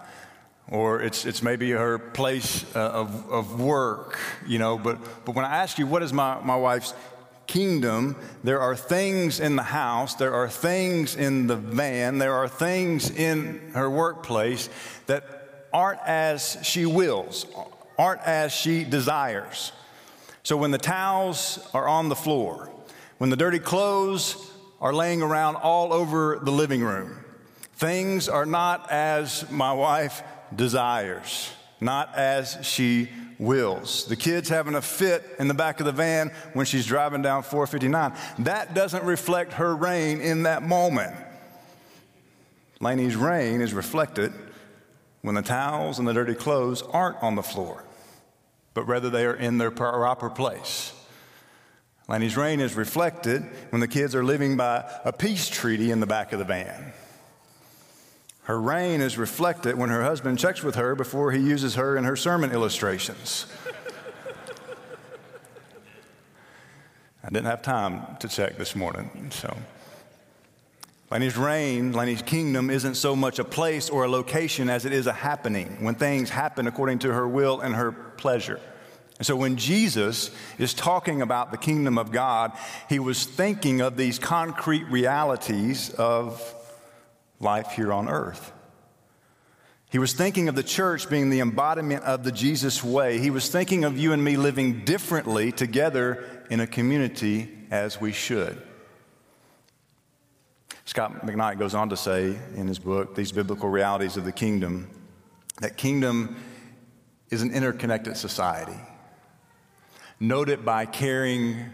Or 0.71 1.01
it's, 1.01 1.25
it's 1.25 1.42
maybe 1.42 1.71
her 1.71 1.98
place 1.98 2.63
uh, 2.75 2.80
of, 2.80 3.31
of 3.31 3.60
work, 3.60 4.19
you 4.45 4.60
know. 4.60 4.77
But, 4.77 5.00
but 5.25 5.33
when 5.33 5.44
I 5.44 5.57
ask 5.57 5.80
you, 5.80 5.88
what 5.88 6.04
is 6.04 6.13
my, 6.13 6.39
my 6.42 6.56
wife's 6.56 6.94
kingdom, 7.48 8.16
there 8.44 8.62
are 8.62 8.75
things 8.75 9.39
in 9.39 9.56
the 9.56 9.63
house, 9.63 10.13
there 10.13 10.36
are 10.36 10.48
things 10.48 11.16
in 11.16 11.48
the 11.48 11.56
van, 11.56 12.19
there 12.19 12.36
are 12.36 12.48
things 12.48 13.10
in 13.10 13.71
her 13.74 13.89
workplace 13.89 14.69
that 15.07 15.68
aren't 15.74 16.01
as 16.01 16.60
she 16.62 16.86
wills, 16.86 17.48
aren't 17.98 18.21
as 18.21 18.51
she 18.51 18.83
desires. 18.83 19.71
So 20.44 20.57
when 20.57 20.69
the 20.69 20.77
towels 20.77 21.68
are 21.74 21.88
on 21.88 22.10
the 22.10 22.16
floor, 22.16 22.71
when 23.18 23.31
the 23.31 23.36
dirty 23.36 23.60
clothes 23.60 24.51
are 24.80 24.94
laying 24.94 25.24
around 25.24 25.56
all 25.56 25.92
over 25.92 26.39
the 26.42 26.51
living 26.51 26.81
room, 26.81 27.18
things 27.74 28.30
are 28.30 28.45
not 28.45 28.92
as 28.92 29.50
my 29.50 29.74
wife 29.74 30.21
desires, 30.56 31.51
not 31.80 32.16
as 32.16 32.57
she 32.62 33.10
wills. 33.38 34.06
The 34.06 34.16
kid's 34.16 34.50
having 34.50 34.75
a 34.75 34.81
fit 34.81 35.24
in 35.40 35.48
the 35.48 35.54
back 35.54 35.80
of 35.80 35.86
the 35.86 35.92
van 35.92 36.31
when 36.54 36.66
she's 36.66 36.86
driving 36.86 37.22
down 37.22 37.44
459. 37.44 38.13
That 38.46 38.74
doesn't 38.74 39.04
reflect 39.04 39.54
her 39.54 39.75
reign 39.75 40.22
in 40.22 40.44
that 40.44 40.62
moment. 40.62 41.16
Laney's 42.81 43.16
reign 43.16 43.62
is 43.62 43.74
reflected 43.74 44.34
when 45.22 45.36
the 45.36 45.42
towels 45.42 46.00
and 46.00 46.07
the 46.07 46.13
dirty 46.13 46.36
clothes 46.36 46.81
aren't 46.81 47.22
on 47.22 47.36
the 47.36 47.44
floor, 47.44 47.84
but 48.74 48.88
rather 48.88 49.10
they 49.10 49.25
are 49.25 49.36
in 49.36 49.57
their 49.57 49.72
proper 49.72 50.30
place. 50.30 50.94
Laney's 52.07 52.35
reign 52.35 52.59
is 52.59 52.76
reflected 52.76 53.44
when 53.69 53.81
the 53.81 53.88
kids 53.88 54.16
are 54.16 54.24
living 54.24 54.57
by 54.57 54.90
a 55.06 55.14
peace 55.14 55.47
treaty 55.47 55.92
in 55.92 56.00
the 56.00 56.07
back 56.07 56.33
of 56.33 56.40
the 56.40 56.45
van. 56.45 56.94
Her 58.50 58.60
reign 58.60 59.00
is 59.00 59.16
reflected 59.16 59.78
when 59.78 59.92
her 59.92 60.02
husband 60.02 60.40
checks 60.40 60.64
with 60.64 60.74
her 60.74 60.96
before 60.96 61.32
he 61.32 61.40
uses 61.40 61.76
her 61.76 61.96
in 61.96 62.04
her 62.04 62.16
sermon 62.16 62.52
illustrations. 62.52 63.46
I 67.24 67.28
didn't 67.28 67.46
have 67.46 67.62
time 67.62 68.18
to 68.22 68.28
check 68.28 68.58
this 68.58 68.76
morning, 68.76 69.30
so. 69.30 69.56
Laney's 71.12 71.38
reign, 71.38 71.94
Laney's 71.94 72.24
kingdom 72.24 72.72
isn't 72.72 72.96
so 72.96 73.16
much 73.16 73.38
a 73.38 73.44
place 73.44 73.88
or 73.88 74.06
a 74.06 74.10
location 74.10 74.68
as 74.68 74.84
it 74.84 74.94
is 74.94 75.06
a 75.06 75.14
happening, 75.14 75.84
when 75.84 75.94
things 75.94 76.32
happen 76.32 76.66
according 76.66 76.98
to 77.00 77.14
her 77.14 77.28
will 77.28 77.62
and 77.62 77.76
her 77.76 77.92
pleasure. 77.92 78.60
And 79.20 79.28
so 79.28 79.36
when 79.36 79.58
Jesus 79.58 80.32
is 80.58 80.74
talking 80.74 81.22
about 81.22 81.52
the 81.52 81.58
kingdom 81.58 82.00
of 82.00 82.12
God, 82.12 82.54
he 82.90 82.98
was 82.98 83.26
thinking 83.26 83.82
of 83.82 83.96
these 83.96 84.18
concrete 84.18 84.86
realities 84.86 85.92
of 85.92 86.56
life 87.40 87.72
here 87.72 87.94
on 87.94 88.10
earth. 88.10 88.52
He 89.90 89.98
was 89.98 90.14
thinking 90.14 90.50
of 90.50 90.56
the 90.56 90.64
church 90.64 91.10
being 91.10 91.30
the 91.30 91.40
embodiment 91.40 92.04
of 92.04 92.24
the 92.24 92.31
Jesus 92.31 92.84
way. 92.84 93.18
He 93.18 93.31
was 93.31 93.50
thinking 93.50 93.84
of 93.84 93.98
you 93.98 94.14
and 94.14 94.24
me 94.24 94.38
living 94.38 94.86
differently 94.86 95.52
together 95.52 96.24
in 96.50 96.60
a 96.60 96.68
community 96.68 97.50
as 97.72 98.00
we 98.00 98.12
should. 98.12 98.62
Scot 100.86 101.26
McKnight 101.26 101.60
goes 101.60 101.76
on 101.76 101.90
to 101.90 101.98
say 101.98 102.38
in 102.56 102.68
his 102.68 102.80
book, 102.80 103.16
These 103.16 103.31
Biblical 103.31 103.69
Realities 103.69 104.18
of 104.18 104.26
the 104.26 104.31
Kingdom, 104.31 104.90
that 105.62 105.78
kingdom 105.78 106.36
is 107.30 107.42
an 107.42 107.52
interconnected 107.52 108.18
society, 108.18 108.80
noted 110.19 110.66
by 110.66 110.86
caring 110.86 111.66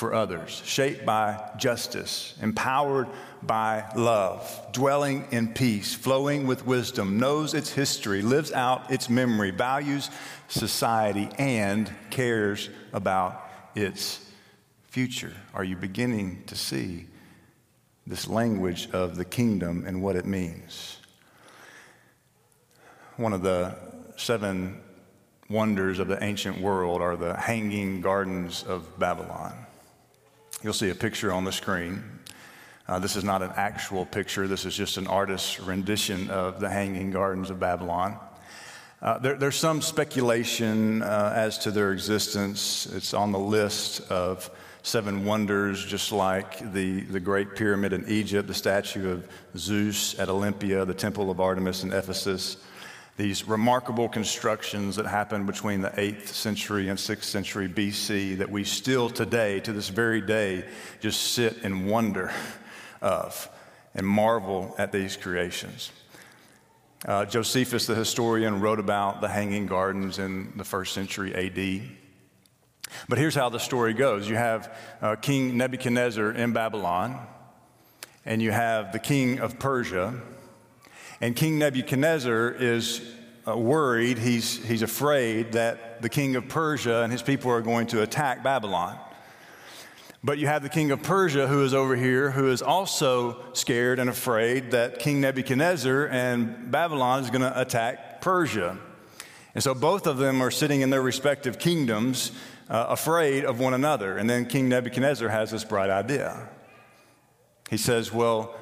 for 0.00 0.14
others, 0.14 0.62
shaped 0.64 1.04
by 1.04 1.38
justice, 1.58 2.34
empowered 2.40 3.06
by 3.42 3.84
love, 3.94 4.66
dwelling 4.72 5.28
in 5.30 5.52
peace, 5.52 5.92
flowing 5.92 6.46
with 6.46 6.64
wisdom, 6.64 7.18
knows 7.18 7.52
its 7.52 7.70
history, 7.70 8.22
lives 8.22 8.50
out 8.50 8.90
its 8.90 9.10
memory, 9.10 9.50
values 9.50 10.08
society, 10.48 11.28
and 11.36 11.92
cares 12.08 12.70
about 12.94 13.46
its 13.74 14.24
future. 14.88 15.34
Are 15.52 15.64
you 15.64 15.76
beginning 15.76 16.44
to 16.46 16.56
see 16.56 17.06
this 18.06 18.26
language 18.26 18.88
of 18.92 19.16
the 19.16 19.26
kingdom 19.26 19.84
and 19.86 20.00
what 20.00 20.16
it 20.16 20.24
means? 20.24 20.96
One 23.18 23.34
of 23.34 23.42
the 23.42 23.76
seven 24.16 24.80
wonders 25.50 25.98
of 25.98 26.08
the 26.08 26.24
ancient 26.24 26.58
world 26.58 27.02
are 27.02 27.16
the 27.16 27.36
hanging 27.36 28.00
gardens 28.00 28.62
of 28.62 28.98
Babylon. 28.98 29.66
You'll 30.62 30.74
see 30.74 30.90
a 30.90 30.94
picture 30.94 31.32
on 31.32 31.44
the 31.44 31.52
screen. 31.52 32.04
Uh, 32.86 32.98
this 32.98 33.16
is 33.16 33.24
not 33.24 33.40
an 33.40 33.50
actual 33.56 34.04
picture, 34.04 34.46
this 34.46 34.66
is 34.66 34.76
just 34.76 34.98
an 34.98 35.06
artist's 35.06 35.58
rendition 35.58 36.28
of 36.28 36.60
the 36.60 36.68
hanging 36.68 37.10
gardens 37.10 37.48
of 37.48 37.58
Babylon. 37.58 38.18
Uh, 39.00 39.16
there, 39.18 39.36
there's 39.36 39.56
some 39.56 39.80
speculation 39.80 41.00
uh, 41.00 41.32
as 41.34 41.56
to 41.56 41.70
their 41.70 41.92
existence. 41.92 42.84
It's 42.92 43.14
on 43.14 43.32
the 43.32 43.38
list 43.38 44.02
of 44.10 44.50
seven 44.82 45.24
wonders, 45.24 45.82
just 45.82 46.12
like 46.12 46.58
the, 46.74 47.00
the 47.04 47.20
Great 47.20 47.56
Pyramid 47.56 47.94
in 47.94 48.06
Egypt, 48.06 48.46
the 48.46 48.52
statue 48.52 49.10
of 49.10 49.26
Zeus 49.56 50.18
at 50.18 50.28
Olympia, 50.28 50.84
the 50.84 50.92
Temple 50.92 51.30
of 51.30 51.40
Artemis 51.40 51.84
in 51.84 51.92
Ephesus. 51.92 52.58
These 53.20 53.46
remarkable 53.46 54.08
constructions 54.08 54.96
that 54.96 55.04
happened 55.04 55.46
between 55.46 55.82
the 55.82 55.90
8th 55.90 56.28
century 56.28 56.88
and 56.88 56.98
6th 56.98 57.24
century 57.24 57.68
BC 57.68 58.38
that 58.38 58.50
we 58.50 58.64
still 58.64 59.10
today, 59.10 59.60
to 59.60 59.74
this 59.74 59.90
very 59.90 60.22
day, 60.22 60.64
just 61.00 61.34
sit 61.34 61.58
in 61.58 61.84
wonder 61.84 62.32
of 63.02 63.46
and 63.94 64.06
marvel 64.06 64.74
at 64.78 64.90
these 64.90 65.18
creations. 65.18 65.92
Uh, 67.04 67.26
Josephus, 67.26 67.84
the 67.84 67.94
historian, 67.94 68.58
wrote 68.58 68.80
about 68.80 69.20
the 69.20 69.28
Hanging 69.28 69.66
Gardens 69.66 70.18
in 70.18 70.54
the 70.56 70.64
first 70.64 70.94
century 70.94 71.34
AD. 71.34 71.82
But 73.06 73.18
here's 73.18 73.34
how 73.34 73.50
the 73.50 73.60
story 73.60 73.92
goes 73.92 74.30
you 74.30 74.36
have 74.36 74.74
uh, 75.02 75.16
King 75.16 75.58
Nebuchadnezzar 75.58 76.32
in 76.32 76.54
Babylon, 76.54 77.20
and 78.24 78.40
you 78.40 78.50
have 78.50 78.92
the 78.92 78.98
king 78.98 79.40
of 79.40 79.58
Persia. 79.58 80.18
And 81.20 81.36
King 81.36 81.58
Nebuchadnezzar 81.58 82.52
is 82.52 83.02
uh, 83.46 83.56
worried, 83.56 84.18
he's, 84.18 84.56
he's 84.64 84.82
afraid 84.82 85.52
that 85.52 86.00
the 86.00 86.08
king 86.08 86.36
of 86.36 86.48
Persia 86.48 87.02
and 87.02 87.12
his 87.12 87.22
people 87.22 87.50
are 87.50 87.60
going 87.60 87.86
to 87.88 88.02
attack 88.02 88.42
Babylon. 88.42 88.98
But 90.22 90.38
you 90.38 90.46
have 90.46 90.62
the 90.62 90.68
king 90.68 90.90
of 90.90 91.02
Persia 91.02 91.46
who 91.46 91.64
is 91.64 91.72
over 91.72 91.96
here, 91.96 92.30
who 92.30 92.50
is 92.50 92.62
also 92.62 93.42
scared 93.54 93.98
and 93.98 94.10
afraid 94.10 94.70
that 94.72 94.98
King 94.98 95.20
Nebuchadnezzar 95.20 96.08
and 96.08 96.70
Babylon 96.70 97.22
is 97.22 97.30
going 97.30 97.40
to 97.40 97.58
attack 97.58 98.20
Persia. 98.20 98.78
And 99.54 99.64
so 99.64 99.74
both 99.74 100.06
of 100.06 100.18
them 100.18 100.42
are 100.42 100.50
sitting 100.50 100.82
in 100.82 100.90
their 100.90 101.02
respective 101.02 101.58
kingdoms, 101.58 102.32
uh, 102.68 102.86
afraid 102.88 103.44
of 103.44 103.58
one 103.60 103.74
another. 103.74 104.18
And 104.18 104.28
then 104.28 104.46
King 104.46 104.68
Nebuchadnezzar 104.68 105.28
has 105.28 105.50
this 105.50 105.64
bright 105.64 105.90
idea. 105.90 106.48
He 107.70 107.78
says, 107.78 108.12
Well, 108.12 108.54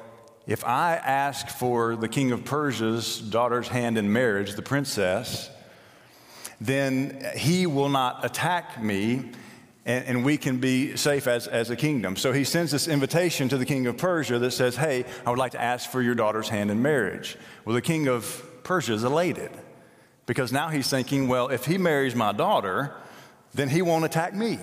if 0.49 0.65
I 0.65 0.95
ask 0.95 1.47
for 1.47 1.95
the 1.95 2.07
king 2.07 2.31
of 2.31 2.43
Persia's 2.43 3.19
daughter's 3.19 3.67
hand 3.67 3.99
in 3.99 4.11
marriage, 4.11 4.55
the 4.55 4.63
princess, 4.63 5.47
then 6.59 7.23
he 7.35 7.67
will 7.67 7.87
not 7.87 8.25
attack 8.25 8.81
me 8.81 9.29
and, 9.85 10.05
and, 10.05 10.25
we 10.25 10.37
can 10.37 10.57
be 10.57 10.97
safe 10.97 11.27
as, 11.27 11.47
as 11.47 11.69
a 11.69 11.75
kingdom. 11.75 12.15
So 12.15 12.33
he 12.33 12.43
sends 12.43 12.71
this 12.71 12.87
invitation 12.87 13.47
to 13.49 13.57
the 13.57 13.65
king 13.65 13.85
of 13.85 13.97
Persia 13.97 14.39
that 14.39 14.51
says, 14.51 14.75
Hey, 14.75 15.05
I 15.23 15.29
would 15.29 15.37
like 15.37 15.51
to 15.51 15.61
ask 15.61 15.89
for 15.89 16.01
your 16.01 16.15
daughter's 16.15 16.49
hand 16.49 16.71
in 16.71 16.81
marriage. 16.81 17.37
Well, 17.63 17.75
the 17.75 17.81
king 17.81 18.07
of 18.07 18.43
Persia 18.63 18.93
is 18.93 19.03
elated 19.03 19.51
because 20.25 20.51
now 20.51 20.69
he's 20.69 20.89
thinking, 20.89 21.27
Well, 21.27 21.49
if 21.49 21.65
he 21.65 21.77
marries 21.77 22.15
my 22.15 22.31
daughter, 22.31 22.95
then 23.53 23.69
he 23.69 23.83
won't 23.83 24.03
attack 24.03 24.33
me. 24.33 24.57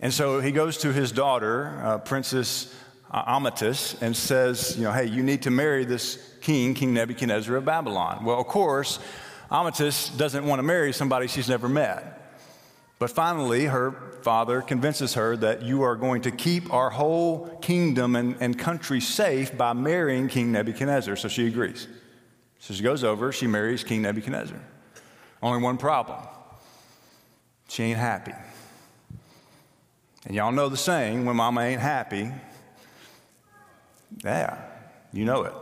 And 0.00 0.12
so 0.12 0.40
he 0.40 0.50
goes 0.50 0.78
to 0.78 0.92
his 0.92 1.12
daughter, 1.12 1.80
uh, 1.84 1.98
Princess 1.98 2.74
Uh, 3.10 3.38
Amytis, 3.38 4.00
and 4.02 4.16
says, 4.16 4.76
You 4.76 4.84
know, 4.84 4.92
hey, 4.92 5.04
you 5.04 5.22
need 5.22 5.42
to 5.42 5.50
marry 5.50 5.84
this 5.84 6.18
king, 6.40 6.74
King 6.74 6.92
Nebuchadnezzar 6.94 7.54
of 7.56 7.64
Babylon. 7.64 8.24
Well, 8.24 8.40
of 8.40 8.46
course, 8.46 8.98
Amytis 9.50 10.16
doesn't 10.16 10.44
want 10.44 10.58
to 10.58 10.64
marry 10.64 10.92
somebody 10.92 11.28
she's 11.28 11.48
never 11.48 11.68
met. 11.68 12.16
But 12.98 13.10
finally, 13.10 13.66
her 13.66 13.92
father 14.22 14.62
convinces 14.62 15.14
her 15.14 15.36
that 15.36 15.62
you 15.62 15.82
are 15.82 15.96
going 15.96 16.22
to 16.22 16.30
keep 16.30 16.72
our 16.72 16.90
whole 16.90 17.58
kingdom 17.60 18.16
and, 18.16 18.36
and 18.40 18.58
country 18.58 19.00
safe 19.00 19.56
by 19.56 19.72
marrying 19.72 20.28
King 20.28 20.50
Nebuchadnezzar. 20.52 21.14
So 21.16 21.28
she 21.28 21.46
agrees. 21.46 21.86
So 22.58 22.74
she 22.74 22.82
goes 22.82 23.04
over, 23.04 23.30
she 23.32 23.46
marries 23.46 23.84
King 23.84 24.02
Nebuchadnezzar. 24.02 24.58
Only 25.42 25.62
one 25.62 25.76
problem 25.76 26.26
she 27.68 27.82
ain't 27.82 27.98
happy. 27.98 28.32
And 30.24 30.34
y'all 30.34 30.52
know 30.52 30.68
the 30.68 30.76
saying 30.76 31.24
when 31.24 31.36
mama 31.36 31.60
ain't 31.60 31.80
happy, 31.80 32.30
yeah, 34.24 34.62
you 35.12 35.24
know 35.24 35.44
it. 35.44 35.54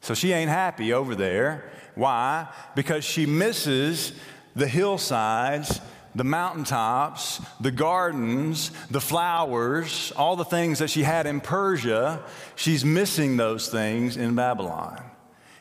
So 0.00 0.14
she 0.14 0.32
ain't 0.32 0.50
happy 0.50 0.92
over 0.92 1.14
there. 1.14 1.70
Why? 1.94 2.48
Because 2.74 3.04
she 3.04 3.26
misses 3.26 4.12
the 4.56 4.66
hillsides 4.66 5.80
the 6.14 6.24
mountaintops, 6.24 7.40
the 7.60 7.70
gardens, 7.70 8.70
the 8.90 9.00
flowers, 9.00 10.12
all 10.16 10.36
the 10.36 10.44
things 10.44 10.78
that 10.80 10.90
she 10.90 11.02
had 11.02 11.26
in 11.26 11.40
Persia, 11.40 12.22
she's 12.54 12.84
missing 12.84 13.36
those 13.36 13.68
things 13.68 14.16
in 14.16 14.34
Babylon. 14.34 15.02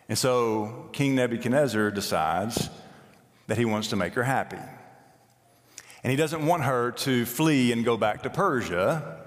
And 0.09 0.17
so 0.17 0.89
King 0.91 1.15
Nebuchadnezzar 1.15 1.91
decides 1.91 2.69
that 3.47 3.57
he 3.57 3.65
wants 3.65 3.89
to 3.89 3.95
make 3.95 4.13
her 4.15 4.23
happy. 4.23 4.59
And 6.03 6.11
he 6.11 6.17
doesn't 6.17 6.45
want 6.45 6.63
her 6.63 6.91
to 6.91 7.25
flee 7.25 7.71
and 7.71 7.85
go 7.85 7.95
back 7.95 8.23
to 8.23 8.29
Persia 8.29 9.19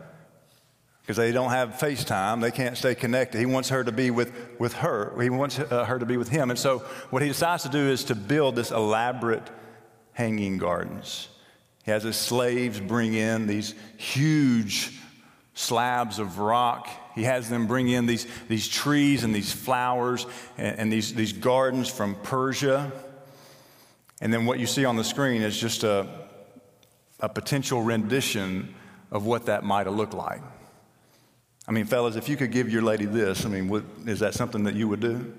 because 1.05 1.19
they 1.19 1.33
don't 1.33 1.51
have 1.51 1.75
FaceTime. 1.75 2.41
They 2.41 2.51
can't 2.51 2.79
stay 2.79 2.95
connected. 2.95 3.39
He 3.39 3.45
wants 3.45 3.69
her 3.69 3.85
to 3.85 3.93
be 3.93 4.11
with, 4.11 4.33
with 4.59 4.73
her. 4.75 5.15
He 5.21 5.29
wants 5.29 5.59
uh, 5.59 5.85
her 5.85 5.99
to 5.99 6.07
be 6.07 6.17
with 6.17 6.31
him. 6.31 6.49
And 6.49 6.59
so 6.59 6.79
what 7.11 7.21
he 7.21 7.29
decides 7.29 7.65
to 7.65 7.69
do 7.69 7.91
is 7.91 8.05
to 8.05 8.15
build 8.15 8.57
this 8.57 8.71
elaborate 8.71 9.43
hanging 10.15 10.57
gardens. 10.57 11.29
He 11.85 11.91
has 11.91 12.05
his 12.05 12.17
slaves 12.17 12.81
bring 12.81 13.13
in 13.13 13.47
these 13.47 13.75
huge 13.99 14.99
slabs 15.53 16.19
of 16.19 16.39
rock. 16.39 16.89
He 17.15 17.25
has 17.25 17.51
them 17.51 17.67
bring 17.67 17.91
in 17.91 18.07
these, 18.07 18.27
these 18.49 18.67
trees 18.67 19.25
and 19.25 19.35
these 19.35 19.53
flowers 19.53 20.27
and, 20.57 20.79
and 20.79 20.93
these, 20.93 21.13
these 21.13 21.35
gardens 21.35 21.91
from 21.91 22.15
Persia. 22.15 22.91
And 24.23 24.33
then 24.33 24.47
what 24.47 24.59
you 24.59 24.67
see 24.67 24.87
on 24.87 24.97
the 24.97 25.05
screen 25.05 25.43
is 25.43 25.61
just 25.61 25.85
a, 25.85 26.09
a 27.21 27.29
potential 27.29 27.83
rendition 27.83 28.75
of 29.11 29.27
what 29.27 29.47
that 29.47 29.65
might 29.65 29.87
have 29.87 29.95
looked 29.95 30.15
like. 30.15 30.41
I 31.67 31.73
mean, 31.73 31.87
fellas, 31.87 32.17
if 32.17 32.29
you 32.29 32.37
could 32.37 32.53
give 32.53 32.71
your 32.71 32.83
lady 32.83 33.07
this, 33.07 33.47
I 33.47 33.49
mean, 33.49 33.85
is 34.07 34.21
that 34.21 34.35
something 34.35 34.65
that 34.65 34.75
you 34.75 34.89
would 34.89 35.01
do? 35.01 35.35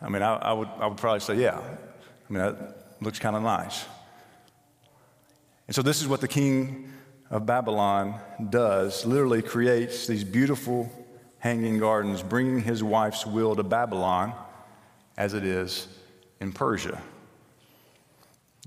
I 0.00 0.08
mean, 0.08 0.22
I, 0.22 0.34
I, 0.36 0.52
would, 0.52 0.68
I 0.78 0.86
would 0.86 0.96
probably 0.96 1.20
say, 1.20 1.34
yeah. 1.36 1.58
I 1.58 2.32
mean, 2.32 2.42
that, 2.42 2.82
Looks 3.02 3.18
kind 3.18 3.34
of 3.34 3.42
nice. 3.42 3.84
And 5.66 5.74
so, 5.74 5.82
this 5.82 6.00
is 6.00 6.06
what 6.06 6.20
the 6.20 6.28
king 6.28 6.92
of 7.30 7.46
Babylon 7.46 8.20
does 8.48 9.04
literally 9.04 9.42
creates 9.42 10.06
these 10.06 10.22
beautiful 10.22 10.90
hanging 11.40 11.78
gardens, 11.78 12.22
bringing 12.22 12.60
his 12.60 12.84
wife's 12.84 13.26
will 13.26 13.56
to 13.56 13.64
Babylon 13.64 14.34
as 15.16 15.34
it 15.34 15.44
is 15.44 15.88
in 16.40 16.52
Persia. 16.52 17.02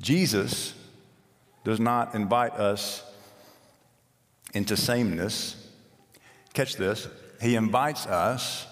Jesus 0.01 0.73
does 1.63 1.79
not 1.79 2.13
invite 2.13 2.53
us 2.53 3.01
into 4.53 4.75
sameness. 4.75 5.64
Catch 6.55 6.77
this. 6.77 7.07
He 7.41 7.55
invites 7.55 8.07
us 8.07 8.65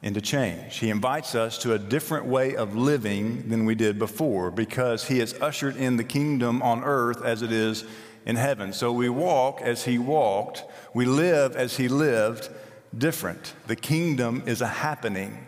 into 0.00 0.22
change. 0.22 0.78
He 0.78 0.88
invites 0.88 1.34
us 1.34 1.58
to 1.58 1.74
a 1.74 1.78
different 1.78 2.24
way 2.24 2.56
of 2.56 2.74
living 2.74 3.50
than 3.50 3.66
we 3.66 3.74
did 3.74 3.98
before 3.98 4.50
because 4.50 5.06
He 5.06 5.18
has 5.18 5.34
ushered 5.34 5.76
in 5.76 5.98
the 5.98 6.04
kingdom 6.04 6.62
on 6.62 6.82
earth 6.82 7.22
as 7.22 7.42
it 7.42 7.52
is 7.52 7.84
in 8.24 8.36
heaven. 8.36 8.72
So 8.72 8.90
we 8.90 9.10
walk 9.10 9.60
as 9.60 9.84
He 9.84 9.98
walked, 9.98 10.64
we 10.94 11.04
live 11.04 11.56
as 11.56 11.76
He 11.76 11.88
lived, 11.88 12.48
different. 12.96 13.52
The 13.66 13.76
kingdom 13.76 14.42
is 14.46 14.62
a 14.62 14.66
happening. 14.66 15.44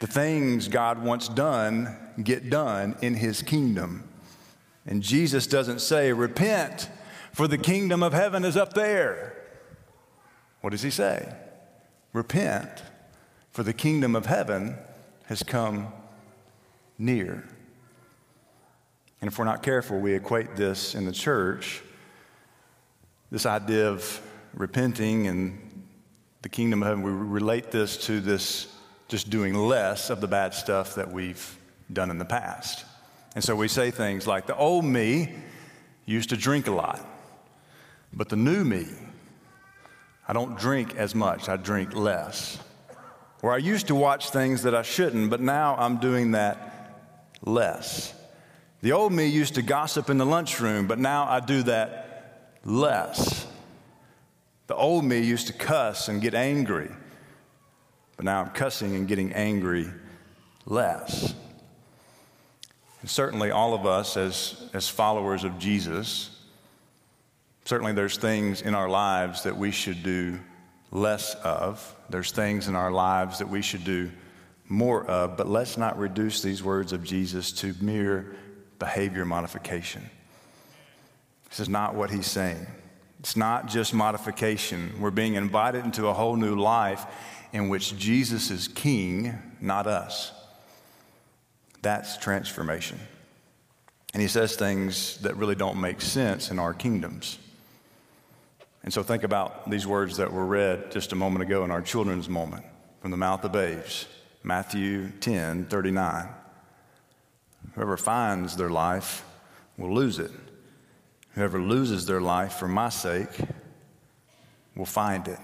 The 0.00 0.06
things 0.06 0.68
God 0.68 1.04
wants 1.04 1.28
done 1.28 1.94
get 2.22 2.48
done 2.48 2.96
in 3.02 3.14
His 3.14 3.42
kingdom. 3.42 4.08
And 4.86 5.02
Jesus 5.02 5.46
doesn't 5.46 5.80
say, 5.80 6.10
Repent, 6.12 6.88
for 7.32 7.46
the 7.46 7.58
kingdom 7.58 8.02
of 8.02 8.14
heaven 8.14 8.46
is 8.46 8.56
up 8.56 8.72
there. 8.72 9.35
What 10.60 10.70
does 10.70 10.82
He 10.82 10.90
say? 10.90 11.32
Repent 12.12 12.82
for 13.52 13.62
the 13.62 13.72
kingdom 13.72 14.14
of 14.14 14.26
heaven 14.26 14.76
has 15.26 15.42
come 15.42 15.88
near. 16.98 17.44
And 19.20 19.28
if 19.28 19.38
we're 19.38 19.44
not 19.44 19.62
careful, 19.62 19.98
we 19.98 20.14
equate 20.14 20.56
this 20.56 20.94
in 20.94 21.04
the 21.04 21.12
church, 21.12 21.82
this 23.30 23.46
idea 23.46 23.88
of 23.88 24.20
repenting 24.54 25.26
and 25.26 25.84
the 26.42 26.48
kingdom 26.48 26.82
of 26.82 26.88
heaven, 26.88 27.02
we 27.02 27.10
relate 27.10 27.70
this 27.70 27.96
to 28.06 28.20
this 28.20 28.72
just 29.08 29.30
doing 29.30 29.54
less 29.54 30.10
of 30.10 30.20
the 30.20 30.28
bad 30.28 30.54
stuff 30.54 30.94
that 30.94 31.10
we've 31.10 31.58
done 31.92 32.10
in 32.10 32.18
the 32.18 32.24
past. 32.24 32.84
And 33.34 33.42
so 33.42 33.56
we 33.56 33.68
say 33.68 33.90
things 33.90 34.26
like, 34.26 34.46
the 34.46 34.56
old 34.56 34.84
me 34.84 35.34
used 36.04 36.30
to 36.30 36.36
drink 36.36 36.66
a 36.66 36.72
lot, 36.72 37.04
but 38.12 38.28
the 38.28 38.36
new 38.36 38.64
me, 38.64 38.86
I 40.28 40.32
don't 40.32 40.58
drink 40.58 40.96
as 40.96 41.14
much, 41.14 41.48
I 41.48 41.56
drink 41.56 41.94
less. 41.94 42.58
Where 43.40 43.52
I 43.52 43.58
used 43.58 43.88
to 43.88 43.94
watch 43.94 44.30
things 44.30 44.62
that 44.62 44.74
I 44.74 44.82
shouldn't, 44.82 45.30
but 45.30 45.40
now 45.40 45.76
I'm 45.76 45.98
doing 45.98 46.32
that 46.32 47.04
less. 47.44 48.12
The 48.82 48.92
old 48.92 49.12
me 49.12 49.26
used 49.26 49.54
to 49.54 49.62
gossip 49.62 50.10
in 50.10 50.18
the 50.18 50.26
lunchroom, 50.26 50.86
but 50.86 50.98
now 50.98 51.24
I 51.24 51.40
do 51.40 51.62
that 51.64 52.58
less. 52.64 53.46
The 54.66 54.74
old 54.74 55.04
me 55.04 55.20
used 55.20 55.46
to 55.46 55.52
cuss 55.52 56.08
and 56.08 56.20
get 56.20 56.34
angry, 56.34 56.90
but 58.16 58.24
now 58.24 58.42
I'm 58.42 58.50
cussing 58.50 58.96
and 58.96 59.06
getting 59.06 59.32
angry 59.32 59.86
less. 60.66 61.34
And 63.00 63.08
certainly, 63.08 63.52
all 63.52 63.74
of 63.74 63.86
us 63.86 64.16
as, 64.16 64.68
as 64.72 64.88
followers 64.88 65.44
of 65.44 65.58
Jesus, 65.58 66.35
certainly 67.66 67.92
there's 67.92 68.16
things 68.16 68.62
in 68.62 68.74
our 68.74 68.88
lives 68.88 69.42
that 69.42 69.56
we 69.56 69.72
should 69.72 70.02
do 70.02 70.38
less 70.92 71.34
of. 71.34 71.94
There's 72.08 72.30
things 72.30 72.68
in 72.68 72.76
our 72.76 72.92
lives 72.92 73.40
that 73.40 73.48
we 73.48 73.60
should 73.60 73.84
do 73.84 74.10
more 74.68 75.04
of, 75.06 75.36
but 75.36 75.48
let's 75.48 75.76
not 75.76 75.98
reduce 75.98 76.40
these 76.40 76.62
words 76.62 76.92
of 76.92 77.04
Jesus 77.04 77.52
to 77.52 77.74
mere 77.80 78.36
behavior 78.78 79.24
modification. 79.24 80.08
This 81.50 81.60
is 81.60 81.68
not 81.68 81.94
what 81.94 82.10
he's 82.10 82.26
saying. 82.26 82.66
It's 83.18 83.36
not 83.36 83.66
just 83.66 83.92
modification. 83.92 84.92
We're 85.00 85.10
being 85.10 85.34
invited 85.34 85.84
into 85.84 86.06
a 86.06 86.12
whole 86.12 86.36
new 86.36 86.54
life 86.54 87.04
in 87.52 87.68
which 87.68 87.96
Jesus 87.96 88.50
is 88.52 88.68
king, 88.68 89.34
not 89.60 89.88
us. 89.88 90.32
That's 91.82 92.16
transformation. 92.16 93.00
And 94.12 94.22
he 94.22 94.28
says 94.28 94.54
things 94.54 95.18
that 95.18 95.36
really 95.36 95.56
don't 95.56 95.80
make 95.80 96.00
sense 96.00 96.50
in 96.52 96.60
our 96.60 96.72
kingdoms. 96.72 97.38
And 98.86 98.94
so 98.94 99.02
think 99.02 99.24
about 99.24 99.68
these 99.68 99.84
words 99.84 100.16
that 100.18 100.32
were 100.32 100.46
read 100.46 100.92
just 100.92 101.10
a 101.12 101.16
moment 101.16 101.42
ago 101.42 101.64
in 101.64 101.72
our 101.72 101.82
children's 101.82 102.28
moment 102.28 102.64
from 103.02 103.10
the 103.10 103.16
mouth 103.16 103.44
of 103.44 103.50
babes 103.50 104.06
Matthew 104.44 105.10
10 105.10 105.64
39. 105.66 106.28
Whoever 107.74 107.96
finds 107.96 108.56
their 108.56 108.70
life 108.70 109.24
will 109.76 109.92
lose 109.92 110.20
it. 110.20 110.30
Whoever 111.34 111.60
loses 111.60 112.06
their 112.06 112.20
life 112.20 112.52
for 112.52 112.68
my 112.68 112.88
sake 112.88 113.28
will 114.76 114.86
find 114.86 115.26
it. 115.26 115.40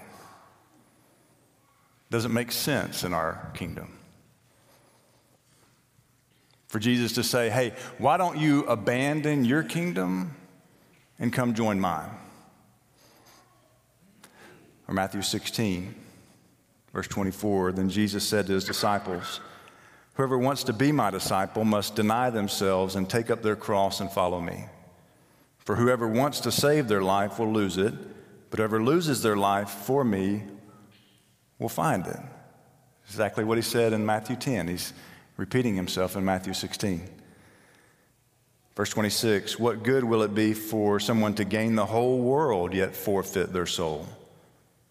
Doesn't 2.09 2.33
make 2.33 2.51
sense 2.53 3.03
in 3.03 3.13
our 3.13 3.51
kingdom. 3.53 3.97
For 6.69 6.79
Jesus 6.79 7.11
to 7.13 7.23
say, 7.23 7.49
hey, 7.49 7.73
why 7.97 8.15
don't 8.15 8.37
you 8.37 8.63
abandon 8.67 9.43
your 9.43 9.63
kingdom 9.63 10.33
and 11.19 11.33
come 11.33 11.53
join 11.53 11.77
mine? 11.77 12.09
Or 14.93 14.95
Matthew 14.95 15.23
16, 15.23 15.95
verse 16.93 17.07
24. 17.07 17.71
Then 17.71 17.89
Jesus 17.89 18.23
said 18.27 18.45
to 18.45 18.53
his 18.53 18.63
disciples, 18.63 19.39
Whoever 20.13 20.37
wants 20.37 20.63
to 20.65 20.73
be 20.73 20.91
my 20.91 21.09
disciple 21.09 21.65
must 21.65 21.95
deny 21.95 22.29
themselves 22.29 22.95
and 22.95 23.09
take 23.09 23.31
up 23.31 23.41
their 23.41 23.55
cross 23.55 24.01
and 24.01 24.11
follow 24.11 24.39
me. 24.39 24.65
For 25.57 25.77
whoever 25.77 26.07
wants 26.07 26.41
to 26.41 26.51
save 26.51 26.87
their 26.87 27.01
life 27.01 27.39
will 27.39 27.51
lose 27.51 27.79
it, 27.79 27.91
but 28.51 28.59
whoever 28.59 28.83
loses 28.83 29.23
their 29.23 29.35
life 29.35 29.71
for 29.71 30.03
me 30.03 30.43
will 31.57 31.69
find 31.69 32.05
it. 32.05 32.19
Exactly 33.07 33.43
what 33.43 33.57
he 33.57 33.63
said 33.63 33.93
in 33.93 34.05
Matthew 34.05 34.35
10. 34.35 34.67
He's 34.67 34.93
repeating 35.37 35.75
himself 35.75 36.15
in 36.15 36.23
Matthew 36.23 36.53
16. 36.53 37.01
Verse 38.75 38.91
26 38.91 39.57
What 39.57 39.81
good 39.81 40.03
will 40.03 40.21
it 40.21 40.35
be 40.35 40.53
for 40.53 40.99
someone 40.99 41.33
to 41.33 41.45
gain 41.45 41.73
the 41.73 41.87
whole 41.87 42.19
world 42.19 42.75
yet 42.75 42.95
forfeit 42.95 43.53
their 43.53 43.65
soul? 43.65 44.07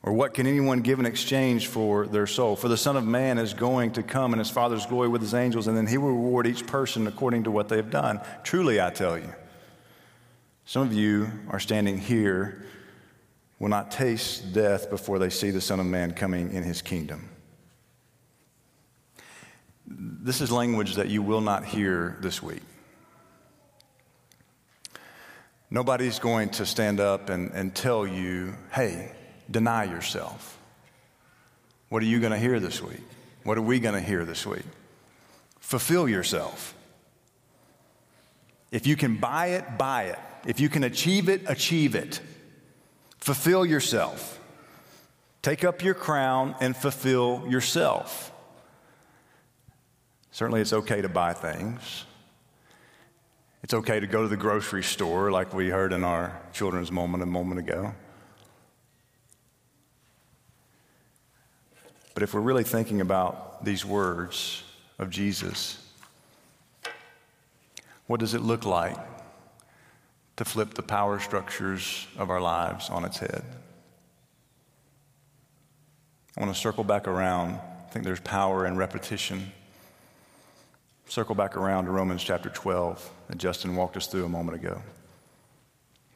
Or 0.04 0.12
what 0.12 0.34
can 0.34 0.48
anyone 0.48 0.80
give 0.80 0.98
in 0.98 1.06
exchange 1.06 1.68
for 1.68 2.06
their 2.06 2.26
soul? 2.26 2.56
For 2.56 2.66
the 2.66 2.76
Son 2.76 2.96
of 2.96 3.06
Man 3.06 3.38
is 3.38 3.54
going 3.54 3.92
to 3.92 4.02
come 4.02 4.32
in 4.32 4.40
his 4.40 4.50
Father's 4.50 4.84
glory 4.84 5.08
with 5.08 5.20
his 5.20 5.32
angels, 5.32 5.68
and 5.68 5.76
then 5.76 5.86
he 5.86 5.96
will 5.96 6.08
reward 6.08 6.46
each 6.46 6.66
person 6.66 7.06
according 7.06 7.44
to 7.44 7.52
what 7.52 7.68
they 7.68 7.76
have 7.76 7.90
done. 7.90 8.20
Truly, 8.42 8.80
I 8.80 8.90
tell 8.90 9.16
you. 9.16 9.32
Some 10.64 10.82
of 10.82 10.92
you 10.92 11.30
are 11.50 11.60
standing 11.60 11.98
here, 11.98 12.66
will 13.60 13.68
not 13.68 13.92
taste 13.92 14.52
death 14.52 14.90
before 14.90 15.20
they 15.20 15.30
see 15.30 15.52
the 15.52 15.60
Son 15.60 15.78
of 15.78 15.86
Man 15.86 16.12
coming 16.14 16.52
in 16.52 16.64
his 16.64 16.82
kingdom. 16.82 17.28
This 19.86 20.40
is 20.40 20.50
language 20.50 20.96
that 20.96 21.08
you 21.08 21.22
will 21.22 21.40
not 21.40 21.64
hear 21.64 22.18
this 22.22 22.42
week. 22.42 22.62
Nobody's 25.70 26.18
going 26.18 26.48
to 26.50 26.66
stand 26.66 26.98
up 26.98 27.30
and, 27.30 27.52
and 27.52 27.72
tell 27.72 28.04
you, 28.04 28.54
hey, 28.72 29.12
deny 29.50 29.84
yourself. 29.84 30.58
What 31.88 32.02
are 32.02 32.06
you 32.06 32.20
going 32.20 32.32
to 32.32 32.38
hear 32.38 32.58
this 32.58 32.82
week? 32.82 33.02
What 33.44 33.58
are 33.58 33.62
we 33.62 33.80
going 33.80 33.94
to 33.94 34.00
hear 34.00 34.24
this 34.24 34.46
week? 34.46 34.64
Fulfill 35.60 36.08
yourself. 36.08 36.74
If 38.70 38.86
you 38.86 38.96
can 38.96 39.16
buy 39.16 39.48
it, 39.48 39.76
buy 39.76 40.04
it. 40.04 40.18
If 40.46 40.58
you 40.58 40.68
can 40.68 40.84
achieve 40.84 41.28
it, 41.28 41.42
achieve 41.46 41.94
it. 41.94 42.20
Fulfill 43.18 43.66
yourself. 43.66 44.40
Take 45.42 45.64
up 45.64 45.82
your 45.82 45.94
crown 45.94 46.54
and 46.60 46.76
fulfill 46.76 47.44
yourself. 47.48 48.32
Certainly, 50.30 50.62
it's 50.62 50.72
okay 50.72 51.02
to 51.02 51.08
buy 51.08 51.34
things. 51.34 52.04
It's 53.62 53.74
okay 53.74 54.00
to 54.00 54.06
go 54.06 54.22
to 54.22 54.28
the 54.28 54.36
grocery 54.36 54.82
store, 54.82 55.30
like 55.30 55.52
we 55.52 55.68
heard 55.68 55.92
in 55.92 56.02
our 56.02 56.40
children's 56.52 56.90
moment 56.90 57.22
a 57.22 57.26
moment 57.26 57.60
ago. 57.60 57.94
But 62.14 62.22
if 62.22 62.34
we're 62.34 62.40
really 62.40 62.64
thinking 62.64 63.00
about 63.00 63.64
these 63.64 63.84
words 63.84 64.62
of 64.98 65.10
Jesus, 65.10 65.78
what 68.06 68.20
does 68.20 68.34
it 68.34 68.42
look 68.42 68.64
like 68.64 68.98
to 70.36 70.44
flip 70.44 70.74
the 70.74 70.82
power 70.82 71.18
structures 71.18 72.06
of 72.18 72.30
our 72.30 72.40
lives 72.40 72.90
on 72.90 73.04
its 73.04 73.18
head? 73.18 73.44
I 76.36 76.40
want 76.40 76.54
to 76.54 76.60
circle 76.60 76.84
back 76.84 77.06
around. 77.06 77.54
I 77.54 77.90
think 77.90 78.04
there's 78.04 78.20
power 78.20 78.66
in 78.66 78.76
repetition. 78.76 79.52
Circle 81.06 81.34
back 81.34 81.56
around 81.56 81.84
to 81.84 81.90
Romans 81.90 82.22
chapter 82.24 82.48
12 82.48 83.10
that 83.28 83.38
Justin 83.38 83.76
walked 83.76 83.96
us 83.96 84.06
through 84.06 84.24
a 84.24 84.28
moment 84.28 84.56
ago. 84.58 84.80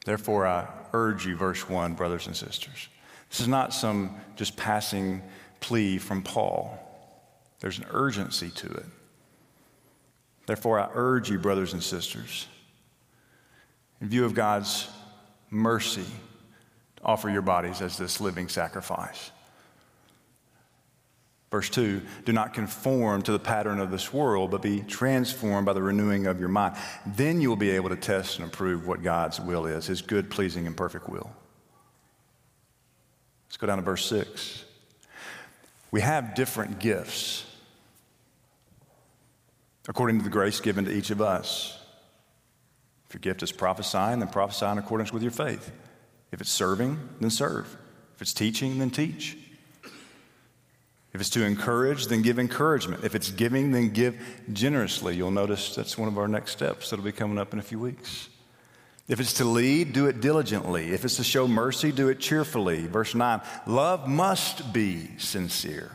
Therefore, 0.05 0.47
I 0.47 0.67
urge 0.93 1.25
you, 1.25 1.35
verse 1.35 1.69
1, 1.69 1.93
brothers 1.93 2.27
and 2.27 2.35
sisters. 2.35 2.87
This 3.29 3.41
is 3.41 3.47
not 3.47 3.73
some 3.73 4.15
just 4.35 4.55
passing 4.55 5.21
plea 5.59 5.97
from 5.97 6.21
Paul. 6.21 6.77
There's 7.59 7.79
an 7.79 7.85
urgency 7.91 8.49
to 8.49 8.67
it. 8.67 8.85
Therefore, 10.45 10.79
I 10.79 10.89
urge 10.93 11.29
you, 11.29 11.39
brothers 11.39 11.73
and 11.73 11.83
sisters, 11.83 12.47
in 13.99 14.09
view 14.09 14.25
of 14.25 14.33
God's 14.33 14.87
mercy, 15.49 16.05
to 16.97 17.03
offer 17.03 17.29
your 17.29 17.41
bodies 17.41 17.81
as 17.81 17.97
this 17.97 18.21
living 18.21 18.47
sacrifice. 18.47 19.31
Verse 21.51 21.69
2 21.69 22.01
Do 22.25 22.33
not 22.33 22.53
conform 22.53 23.21
to 23.23 23.31
the 23.31 23.39
pattern 23.39 23.79
of 23.79 23.91
this 23.91 24.13
world, 24.13 24.51
but 24.51 24.61
be 24.61 24.81
transformed 24.81 25.65
by 25.65 25.73
the 25.73 25.81
renewing 25.81 26.27
of 26.27 26.39
your 26.39 26.49
mind. 26.49 26.75
Then 27.05 27.41
you 27.41 27.49
will 27.49 27.55
be 27.55 27.71
able 27.71 27.89
to 27.89 27.95
test 27.95 28.39
and 28.39 28.47
approve 28.47 28.87
what 28.87 29.03
God's 29.03 29.39
will 29.39 29.65
is, 29.65 29.87
his 29.87 30.01
good, 30.01 30.29
pleasing, 30.29 30.67
and 30.67 30.75
perfect 30.75 31.09
will. 31.09 31.31
Let's 33.47 33.57
go 33.57 33.67
down 33.67 33.77
to 33.77 33.83
verse 33.83 34.05
6. 34.05 34.65
We 35.97 36.01
have 36.01 36.35
different 36.35 36.77
gifts 36.77 37.43
according 39.87 40.19
to 40.19 40.23
the 40.23 40.29
grace 40.29 40.59
given 40.59 40.85
to 40.85 40.91
each 40.91 41.09
of 41.09 41.23
us. 41.23 41.75
If 43.07 43.15
your 43.15 43.21
gift 43.21 43.41
is 43.41 43.51
prophesying, 43.51 44.19
then 44.19 44.27
prophesy 44.27 44.67
in 44.67 44.77
accordance 44.77 45.11
with 45.11 45.23
your 45.23 45.31
faith. 45.31 45.71
If 46.31 46.39
it's 46.39 46.51
serving, 46.51 46.99
then 47.19 47.31
serve. 47.31 47.75
If 48.13 48.21
it's 48.21 48.31
teaching, 48.31 48.77
then 48.77 48.91
teach. 48.91 49.39
If 51.13 51.21
it's 51.21 51.31
to 51.31 51.43
encourage, 51.43 52.05
then 52.05 52.21
give 52.21 52.37
encouragement. 52.37 53.03
If 53.03 53.15
it's 53.15 53.31
giving, 53.31 53.71
then 53.71 53.89
give 53.89 54.21
generously. 54.53 55.15
You'll 55.15 55.31
notice 55.31 55.73
that's 55.73 55.97
one 55.97 56.07
of 56.07 56.19
our 56.19 56.27
next 56.27 56.51
steps 56.51 56.91
that'll 56.91 57.03
be 57.03 57.11
coming 57.11 57.39
up 57.39 57.53
in 57.53 57.59
a 57.59 57.63
few 57.63 57.79
weeks. 57.79 58.29
If 59.07 59.21
it's 59.21 59.33
to 59.33 59.45
lead, 59.45 59.93
do 59.93 60.07
it 60.07 60.19
diligently. 60.19 60.91
If 60.91 61.05
it's 61.05 61.15
to 61.15 61.23
show 61.23 61.47
mercy, 61.47 61.91
do 61.91 62.09
it 62.09 62.19
cheerfully. 62.19 62.87
Verse 62.87 63.15
9 63.15 63.41
love 63.65 64.07
must 64.07 64.73
be 64.73 65.17
sincere. 65.17 65.91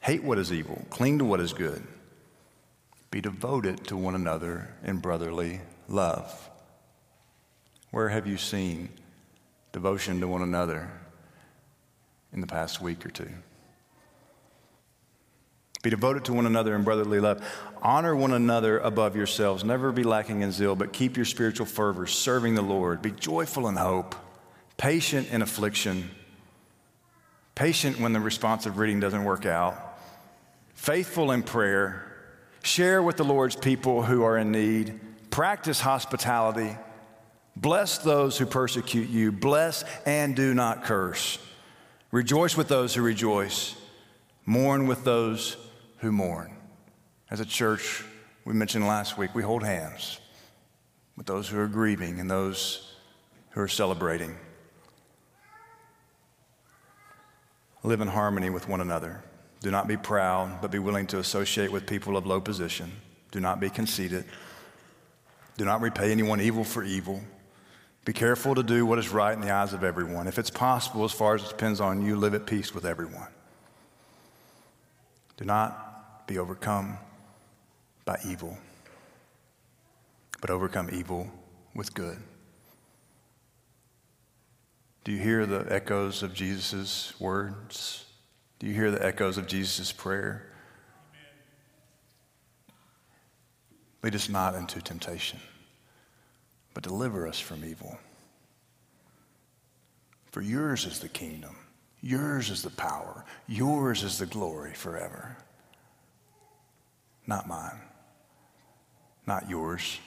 Hate 0.00 0.24
what 0.24 0.38
is 0.38 0.52
evil, 0.52 0.84
cling 0.90 1.18
to 1.18 1.24
what 1.24 1.40
is 1.40 1.52
good. 1.52 1.82
Be 3.10 3.20
devoted 3.20 3.84
to 3.86 3.96
one 3.96 4.14
another 4.14 4.74
in 4.84 4.98
brotherly 4.98 5.60
love. 5.88 6.50
Where 7.90 8.08
have 8.08 8.26
you 8.26 8.36
seen 8.36 8.88
devotion 9.72 10.20
to 10.20 10.28
one 10.28 10.42
another 10.42 10.90
in 12.32 12.40
the 12.40 12.46
past 12.46 12.80
week 12.80 13.06
or 13.06 13.10
two? 13.10 13.30
Be 15.86 15.90
devoted 15.90 16.24
to 16.24 16.32
one 16.32 16.46
another 16.46 16.74
in 16.74 16.82
brotherly 16.82 17.20
love. 17.20 17.46
Honor 17.80 18.16
one 18.16 18.32
another 18.32 18.80
above 18.80 19.14
yourselves. 19.14 19.62
Never 19.62 19.92
be 19.92 20.02
lacking 20.02 20.40
in 20.40 20.50
zeal, 20.50 20.74
but 20.74 20.92
keep 20.92 21.14
your 21.14 21.24
spiritual 21.24 21.64
fervor, 21.64 22.08
serving 22.08 22.56
the 22.56 22.62
Lord. 22.62 23.00
Be 23.00 23.12
joyful 23.12 23.68
in 23.68 23.76
hope, 23.76 24.16
patient 24.78 25.30
in 25.30 25.42
affliction, 25.42 26.10
patient 27.54 28.00
when 28.00 28.12
the 28.12 28.18
responsive 28.18 28.78
reading 28.78 28.98
doesn't 28.98 29.22
work 29.22 29.46
out, 29.46 29.96
faithful 30.74 31.30
in 31.30 31.44
prayer, 31.44 32.02
Share 32.64 33.00
with 33.00 33.16
the 33.16 33.22
Lord's 33.22 33.54
people 33.54 34.02
who 34.02 34.24
are 34.24 34.36
in 34.36 34.50
need. 34.50 34.98
Practice 35.30 35.78
hospitality. 35.78 36.76
Bless 37.54 37.98
those 37.98 38.36
who 38.36 38.46
persecute 38.46 39.08
you. 39.08 39.30
Bless 39.30 39.84
and 40.04 40.34
do 40.34 40.52
not 40.52 40.82
curse. 40.82 41.38
Rejoice 42.10 42.56
with 42.56 42.66
those 42.66 42.92
who 42.92 43.02
rejoice. 43.02 43.76
Mourn 44.46 44.88
with 44.88 45.04
those 45.04 45.56
who 45.98 46.12
mourn. 46.12 46.56
As 47.30 47.40
a 47.40 47.44
church, 47.44 48.04
we 48.44 48.54
mentioned 48.54 48.86
last 48.86 49.18
week, 49.18 49.34
we 49.34 49.42
hold 49.42 49.62
hands 49.62 50.20
with 51.16 51.26
those 51.26 51.48
who 51.48 51.58
are 51.58 51.66
grieving 51.66 52.20
and 52.20 52.30
those 52.30 52.94
who 53.50 53.60
are 53.60 53.68
celebrating. 53.68 54.36
Live 57.82 58.00
in 58.00 58.08
harmony 58.08 58.50
with 58.50 58.68
one 58.68 58.80
another. 58.80 59.22
Do 59.60 59.70
not 59.70 59.88
be 59.88 59.96
proud, 59.96 60.60
but 60.60 60.70
be 60.70 60.78
willing 60.78 61.06
to 61.08 61.18
associate 61.18 61.72
with 61.72 61.86
people 61.86 62.16
of 62.16 62.26
low 62.26 62.40
position. 62.40 62.92
Do 63.30 63.40
not 63.40 63.60
be 63.60 63.70
conceited. 63.70 64.24
Do 65.56 65.64
not 65.64 65.80
repay 65.80 66.12
anyone 66.12 66.40
evil 66.40 66.64
for 66.64 66.84
evil. 66.84 67.22
Be 68.04 68.12
careful 68.12 68.54
to 68.54 68.62
do 68.62 68.86
what 68.86 68.98
is 68.98 69.08
right 69.08 69.32
in 69.32 69.40
the 69.40 69.50
eyes 69.50 69.72
of 69.72 69.82
everyone. 69.82 70.28
If 70.28 70.38
it's 70.38 70.50
possible, 70.50 71.04
as 71.04 71.12
far 71.12 71.34
as 71.34 71.42
it 71.42 71.48
depends 71.48 71.80
on 71.80 72.04
you, 72.04 72.16
live 72.16 72.34
at 72.34 72.46
peace 72.46 72.74
with 72.74 72.84
everyone. 72.84 73.28
Do 75.36 75.44
not 75.44 75.85
be 76.26 76.38
overcome 76.38 76.98
by 78.04 78.18
evil, 78.26 78.56
but 80.40 80.50
overcome 80.50 80.90
evil 80.92 81.30
with 81.74 81.94
good. 81.94 82.18
Do 85.04 85.12
you 85.12 85.18
hear 85.18 85.46
the 85.46 85.66
echoes 85.70 86.22
of 86.22 86.34
Jesus' 86.34 87.14
words? 87.20 88.06
Do 88.58 88.66
you 88.66 88.74
hear 88.74 88.90
the 88.90 89.04
echoes 89.04 89.38
of 89.38 89.46
Jesus' 89.46 89.92
prayer? 89.92 90.50
Lead 94.02 94.14
us 94.14 94.28
not 94.28 94.54
into 94.54 94.80
temptation, 94.80 95.38
but 96.74 96.82
deliver 96.82 97.26
us 97.26 97.38
from 97.38 97.64
evil. 97.64 97.98
For 100.32 100.42
yours 100.42 100.86
is 100.86 101.00
the 101.00 101.08
kingdom, 101.08 101.56
yours 102.02 102.50
is 102.50 102.62
the 102.62 102.70
power, 102.70 103.24
yours 103.46 104.02
is 104.02 104.18
the 104.18 104.26
glory 104.26 104.74
forever. 104.74 105.36
Not 107.26 107.48
mine, 107.48 107.80
not 109.26 109.50
yours. 109.50 109.98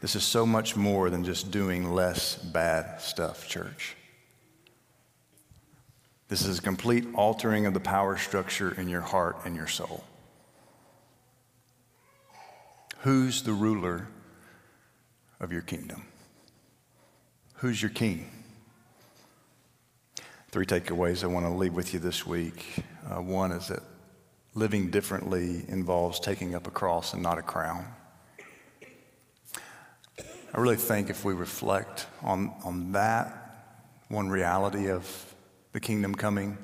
This 0.00 0.14
is 0.14 0.22
so 0.22 0.46
much 0.46 0.76
more 0.76 1.10
than 1.10 1.24
just 1.24 1.50
doing 1.50 1.92
less 1.92 2.36
bad 2.36 3.00
stuff, 3.00 3.48
church. 3.48 3.96
This 6.28 6.44
is 6.44 6.58
a 6.58 6.62
complete 6.62 7.06
altering 7.14 7.66
of 7.66 7.74
the 7.74 7.80
power 7.80 8.16
structure 8.18 8.72
in 8.78 8.88
your 8.88 9.00
heart 9.00 9.38
and 9.44 9.56
your 9.56 9.66
soul. 9.66 10.04
Who's 12.98 13.42
the 13.42 13.52
ruler 13.52 14.08
of 15.40 15.52
your 15.52 15.62
kingdom? 15.62 16.04
Who's 17.54 17.80
your 17.80 17.90
king? 17.90 18.30
Three 20.58 20.66
takeaways 20.66 21.22
I 21.22 21.28
want 21.28 21.46
to 21.46 21.52
leave 21.52 21.72
with 21.72 21.94
you 21.94 22.00
this 22.00 22.26
week. 22.26 22.82
Uh, 23.08 23.22
one 23.22 23.52
is 23.52 23.68
that 23.68 23.80
living 24.56 24.90
differently 24.90 25.64
involves 25.68 26.18
taking 26.18 26.56
up 26.56 26.66
a 26.66 26.70
cross 26.72 27.14
and 27.14 27.22
not 27.22 27.38
a 27.38 27.42
crown. 27.42 27.86
I 30.52 30.60
really 30.60 30.74
think 30.74 31.10
if 31.10 31.24
we 31.24 31.32
reflect 31.32 32.08
on, 32.24 32.52
on 32.64 32.90
that 32.90 33.68
one 34.08 34.28
reality 34.28 34.90
of 34.90 35.32
the 35.74 35.78
kingdom 35.78 36.12
coming 36.12 36.58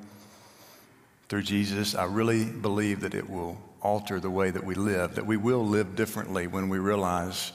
through 1.29 1.43
Jesus, 1.43 1.95
I 1.95 2.07
really 2.07 2.47
believe 2.47 2.99
that 3.03 3.15
it 3.15 3.31
will 3.31 3.57
alter 3.81 4.19
the 4.19 4.29
way 4.29 4.51
that 4.51 4.65
we 4.65 4.75
live, 4.75 5.15
that 5.15 5.27
we 5.27 5.37
will 5.37 5.65
live 5.65 5.95
differently 5.95 6.49
when 6.49 6.69
we 6.69 6.81
realize 6.81 7.53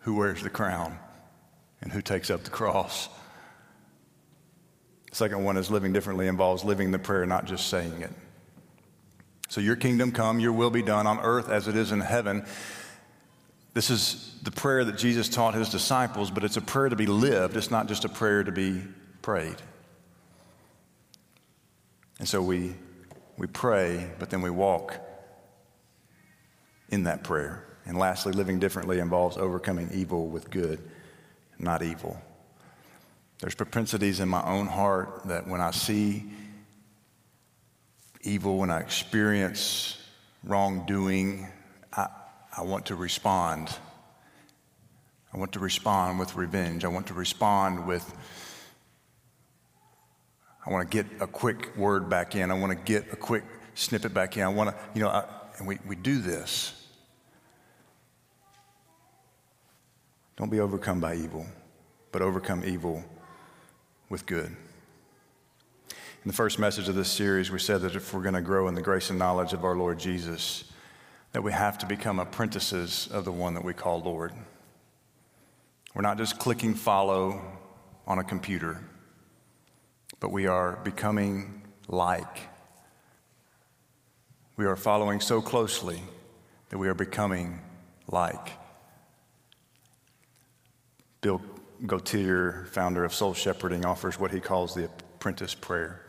who 0.00 0.14
wears 0.16 0.42
the 0.42 0.50
crown 0.50 0.98
and 1.80 1.90
who 1.90 2.02
takes 2.02 2.28
up 2.28 2.44
the 2.44 2.50
cross. 2.50 3.08
Second 5.14 5.44
one 5.44 5.56
is 5.56 5.70
living 5.70 5.92
differently 5.92 6.26
involves 6.26 6.64
living 6.64 6.90
the 6.90 6.98
prayer, 6.98 7.24
not 7.24 7.44
just 7.44 7.68
saying 7.68 8.02
it. 8.02 8.10
So, 9.48 9.60
your 9.60 9.76
kingdom 9.76 10.10
come, 10.10 10.40
your 10.40 10.50
will 10.50 10.70
be 10.70 10.82
done 10.82 11.06
on 11.06 11.20
earth 11.20 11.48
as 11.48 11.68
it 11.68 11.76
is 11.76 11.92
in 11.92 12.00
heaven. 12.00 12.44
This 13.74 13.90
is 13.90 14.36
the 14.42 14.50
prayer 14.50 14.84
that 14.84 14.98
Jesus 14.98 15.28
taught 15.28 15.54
his 15.54 15.68
disciples, 15.68 16.32
but 16.32 16.42
it's 16.42 16.56
a 16.56 16.60
prayer 16.60 16.88
to 16.88 16.96
be 16.96 17.06
lived. 17.06 17.56
It's 17.56 17.70
not 17.70 17.86
just 17.86 18.04
a 18.04 18.08
prayer 18.08 18.42
to 18.42 18.50
be 18.50 18.82
prayed. 19.22 19.54
And 22.18 22.28
so 22.28 22.42
we, 22.42 22.74
we 23.38 23.46
pray, 23.46 24.10
but 24.18 24.30
then 24.30 24.42
we 24.42 24.50
walk 24.50 24.98
in 26.88 27.04
that 27.04 27.22
prayer. 27.22 27.64
And 27.86 27.96
lastly, 27.96 28.32
living 28.32 28.58
differently 28.58 28.98
involves 28.98 29.36
overcoming 29.36 29.90
evil 29.94 30.26
with 30.26 30.50
good, 30.50 30.82
not 31.60 31.84
evil. 31.84 32.20
There's 33.40 33.54
propensities 33.54 34.20
in 34.20 34.28
my 34.28 34.42
own 34.42 34.66
heart 34.66 35.22
that 35.26 35.46
when 35.46 35.60
I 35.60 35.70
see 35.70 36.24
evil, 38.22 38.58
when 38.58 38.70
I 38.70 38.80
experience 38.80 39.98
wrongdoing, 40.44 41.48
I, 41.92 42.08
I 42.56 42.62
want 42.62 42.86
to 42.86 42.94
respond. 42.94 43.76
I 45.32 45.38
want 45.38 45.52
to 45.52 45.58
respond 45.58 46.18
with 46.18 46.36
revenge. 46.36 46.84
I 46.84 46.88
want 46.88 47.08
to 47.08 47.14
respond 47.14 47.86
with 47.86 48.10
I 50.66 50.70
want 50.70 50.90
to 50.90 51.02
get 51.02 51.20
a 51.20 51.26
quick 51.26 51.76
word 51.76 52.08
back 52.08 52.34
in. 52.34 52.50
I 52.50 52.54
want 52.54 52.72
to 52.72 52.78
get 52.90 53.12
a 53.12 53.16
quick 53.16 53.44
snippet 53.74 54.14
back 54.14 54.38
in. 54.38 54.44
I 54.44 54.48
want 54.48 54.70
to, 54.70 54.76
you 54.94 55.02
know, 55.02 55.10
I, 55.10 55.26
and 55.58 55.68
we, 55.68 55.78
we 55.86 55.94
do 55.94 56.20
this. 56.20 56.72
Don't 60.36 60.50
be 60.50 60.60
overcome 60.60 61.00
by 61.00 61.16
evil, 61.16 61.46
but 62.12 62.22
overcome 62.22 62.64
evil 62.64 63.04
with 64.08 64.26
good. 64.26 64.46
In 65.90 66.28
the 66.28 66.32
first 66.32 66.58
message 66.58 66.88
of 66.88 66.94
this 66.94 67.10
series, 67.10 67.50
we 67.50 67.58
said 67.58 67.82
that 67.82 67.94
if 67.94 68.14
we're 68.14 68.22
going 68.22 68.34
to 68.34 68.40
grow 68.40 68.68
in 68.68 68.74
the 68.74 68.82
grace 68.82 69.10
and 69.10 69.18
knowledge 69.18 69.52
of 69.52 69.64
our 69.64 69.76
Lord 69.76 69.98
Jesus, 69.98 70.64
that 71.32 71.42
we 71.42 71.52
have 71.52 71.78
to 71.78 71.86
become 71.86 72.18
apprentices 72.18 73.08
of 73.12 73.24
the 73.24 73.32
one 73.32 73.54
that 73.54 73.64
we 73.64 73.74
call 73.74 74.00
Lord. 74.00 74.32
We're 75.94 76.02
not 76.02 76.18
just 76.18 76.38
clicking 76.38 76.74
follow 76.74 77.40
on 78.06 78.18
a 78.18 78.24
computer 78.24 78.80
but 80.24 80.30
we 80.30 80.46
are 80.46 80.78
becoming 80.84 81.60
like. 81.86 82.48
We 84.56 84.64
are 84.64 84.74
following 84.74 85.20
so 85.20 85.42
closely 85.42 86.02
that 86.70 86.78
we 86.78 86.88
are 86.88 86.94
becoming 86.94 87.60
like. 88.06 88.52
Bill 91.20 91.42
Gaultiere, 91.86 92.66
founder 92.68 93.04
of 93.04 93.12
Soul 93.12 93.34
Shepherding, 93.34 93.84
offers 93.84 94.18
what 94.18 94.30
he 94.30 94.40
calls 94.40 94.74
the 94.74 94.84
apprentice 94.84 95.54
prayer. 95.54 96.00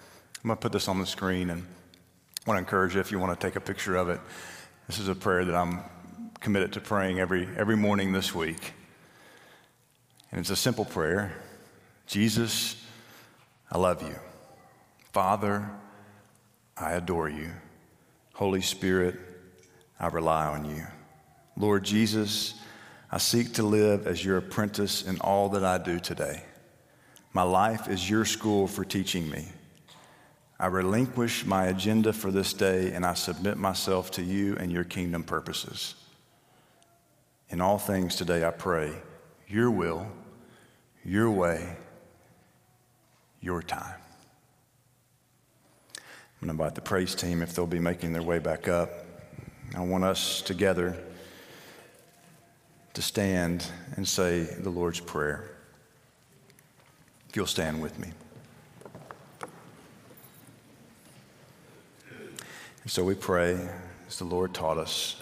I'm 0.44 0.48
going 0.48 0.58
to 0.58 0.62
put 0.62 0.72
this 0.72 0.88
on 0.88 1.00
the 1.00 1.06
screen 1.06 1.50
and 1.50 1.64
I 1.64 2.50
want 2.50 2.58
to 2.58 2.60
encourage 2.60 2.96
you 2.96 3.02
if 3.02 3.12
you 3.12 3.20
want 3.20 3.40
to 3.40 3.48
take 3.48 3.56
a 3.56 3.60
picture 3.60 3.96
of 3.96 4.10
it. 4.10 4.20
This 4.88 5.00
is 5.00 5.08
a 5.08 5.16
prayer 5.16 5.44
that 5.46 5.56
I'm 5.56 5.80
committed 6.40 6.74
to 6.74 6.80
praying 6.80 7.20
every, 7.20 7.50
every 7.58 7.76
morning 7.76 8.12
this 8.12 8.34
week. 8.34 8.74
And 10.32 10.40
it's 10.40 10.50
a 10.50 10.56
simple 10.56 10.86
prayer 10.86 11.34
Jesus, 12.08 12.76
I 13.72 13.80
love 13.80 14.04
you. 14.04 14.16
Father, 15.12 15.72
I 16.78 16.94
adore 16.94 17.30
you. 17.30 17.52
Holy 18.34 18.62
Spirit, 18.62 19.16
I 20.00 20.08
rely 20.08 20.46
on 20.46 20.66
you. 20.66 20.86
Lord 21.58 21.84
Jesus, 21.84 22.54
I 23.16 23.18
seek 23.18 23.54
to 23.54 23.64
live 23.64 24.08
as 24.08 24.26
your 24.26 24.36
apprentice 24.36 25.02
in 25.02 25.22
all 25.22 25.48
that 25.52 25.64
I 25.64 25.78
do 25.78 26.02
today. 26.02 26.44
My 27.32 27.44
life 27.44 27.88
is 27.88 28.10
your 28.10 28.26
school 28.26 28.68
for 28.68 28.84
teaching 28.84 29.30
me. 29.30 29.48
I 30.60 30.66
relinquish 30.66 31.46
my 31.46 31.68
agenda 31.68 32.12
for 32.12 32.30
this 32.30 32.52
day 32.52 32.92
and 32.92 33.06
I 33.06 33.14
submit 33.14 33.58
myself 33.58 34.12
to 34.12 34.22
you 34.22 34.58
and 34.58 34.70
your 34.70 34.84
kingdom 34.84 35.24
purposes. 35.24 35.96
In 37.48 37.62
all 37.62 37.78
things 37.78 38.18
today, 38.18 38.44
I 38.44 38.52
pray 38.52 38.92
your 39.48 39.72
will, 39.72 40.06
your 41.06 41.32
way, 41.32 41.74
your 43.40 43.64
time. 43.64 43.96
I'm 45.96 46.02
going 46.42 46.58
to 46.58 46.64
invite 46.64 46.76
the 46.76 46.82
praise 46.82 47.16
team 47.16 47.42
if 47.42 47.56
they'll 47.56 47.66
be 47.66 47.80
making 47.80 48.12
their 48.12 48.24
way 48.24 48.40
back 48.40 48.68
up. 48.68 48.90
I 49.74 49.80
want 49.86 50.04
us 50.04 50.42
together 50.42 50.98
to 52.96 53.02
stand 53.02 53.66
and 53.98 54.08
say 54.08 54.44
the 54.44 54.70
Lord's 54.70 55.00
Prayer. 55.00 55.50
If 57.30 57.36
you'll 57.36 57.46
stand 57.46 57.82
with 57.82 58.00
me. 58.00 58.10
And 62.84 62.92
so 62.92 63.04
we 63.04 63.14
pray 63.16 63.60
as 64.08 64.18
the 64.18 64.26
Lord 64.26 64.54
taught 64.54 64.78
us 64.78 65.22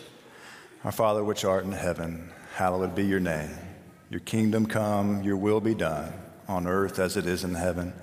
Our 0.84 0.92
Father, 0.92 1.24
which 1.24 1.46
art 1.46 1.64
in 1.64 1.72
heaven, 1.72 2.30
hallowed 2.56 2.94
be 2.94 3.06
your 3.06 3.20
name. 3.20 3.52
Your 4.10 4.20
kingdom 4.20 4.66
come, 4.66 5.24
your 5.24 5.38
will 5.38 5.62
be 5.62 5.74
done, 5.74 6.14
on 6.48 6.68
earth 6.68 7.00
as 7.00 7.18
it 7.18 7.26
is 7.26 7.44
in 7.44 7.56
heaven. 7.56 7.94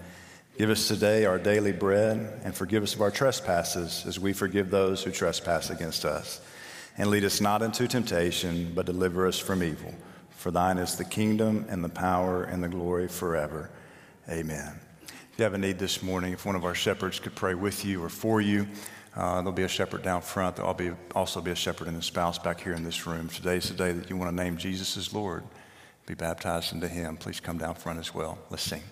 Give 0.59 0.71
us 0.71 0.89
today 0.89 1.27
our 1.27 1.39
daily 1.39 1.73
bread 1.73 2.41
and 2.43 2.55
forgive 2.55 2.83
us 2.83 2.95
of 2.95 3.03
our 3.03 3.11
trespasses 3.11 4.05
as 4.07 4.19
we 4.19 4.33
forgive 4.33 4.71
those 4.71 5.05
who 5.05 5.13
trespass 5.13 5.71
against 5.71 6.05
us. 6.05 6.41
And 6.99 7.11
lead 7.11 7.25
us 7.25 7.41
not 7.41 7.63
into 7.63 7.89
temptation, 7.89 8.73
but 8.75 8.87
deliver 8.87 9.27
us 9.27 9.39
from 9.39 9.63
evil. 9.63 9.95
For 10.31 10.51
thine 10.51 10.79
is 10.79 10.97
the 10.97 11.05
kingdom 11.05 11.67
and 11.69 11.85
the 11.85 11.89
power 11.89 12.45
and 12.45 12.63
the 12.63 12.69
glory 12.69 13.09
forever. 13.09 13.71
Amen. 14.29 14.79
If 15.03 15.39
you 15.39 15.45
have 15.45 15.55
a 15.55 15.59
need 15.59 15.79
this 15.79 16.03
morning, 16.03 16.33
if 16.33 16.45
one 16.45 16.57
of 16.57 16.65
our 16.65 16.75
shepherds 16.75 17.19
could 17.21 17.35
pray 17.35 17.55
with 17.55 17.85
you 17.85 18.03
or 18.03 18.09
for 18.09 18.41
you, 18.41 18.67
uh, 19.17 19.37
there'll 19.37 19.53
be 19.53 19.65
a 19.65 19.69
shepherd 19.69 20.03
down 20.03 20.23
front. 20.23 20.57
There'll 20.57 20.75
be, 20.75 20.93
also 21.15 21.41
be 21.41 21.51
a 21.51 21.57
shepherd 21.57 21.89
and 21.89 21.97
a 21.97 22.03
spouse 22.03 22.39
back 22.39 22.61
here 22.61 22.75
in 22.75 22.85
this 22.85 23.07
room. 23.07 23.29
Today's 23.29 23.69
the 23.69 23.75
day 23.75 23.93
that 23.93 24.09
you 24.09 24.17
want 24.17 24.31
to 24.31 24.37
name 24.45 24.57
Jesus 24.57 24.97
as 24.97 25.13
Lord, 25.13 25.43
be 26.07 26.15
baptized 26.15 26.73
into 26.73 26.89
Him. 26.89 27.17
Please 27.17 27.41
come 27.41 27.59
down 27.59 27.75
front 27.75 27.99
as 27.99 28.15
well. 28.15 28.39
Let's 28.51 28.63
sing. 28.63 28.83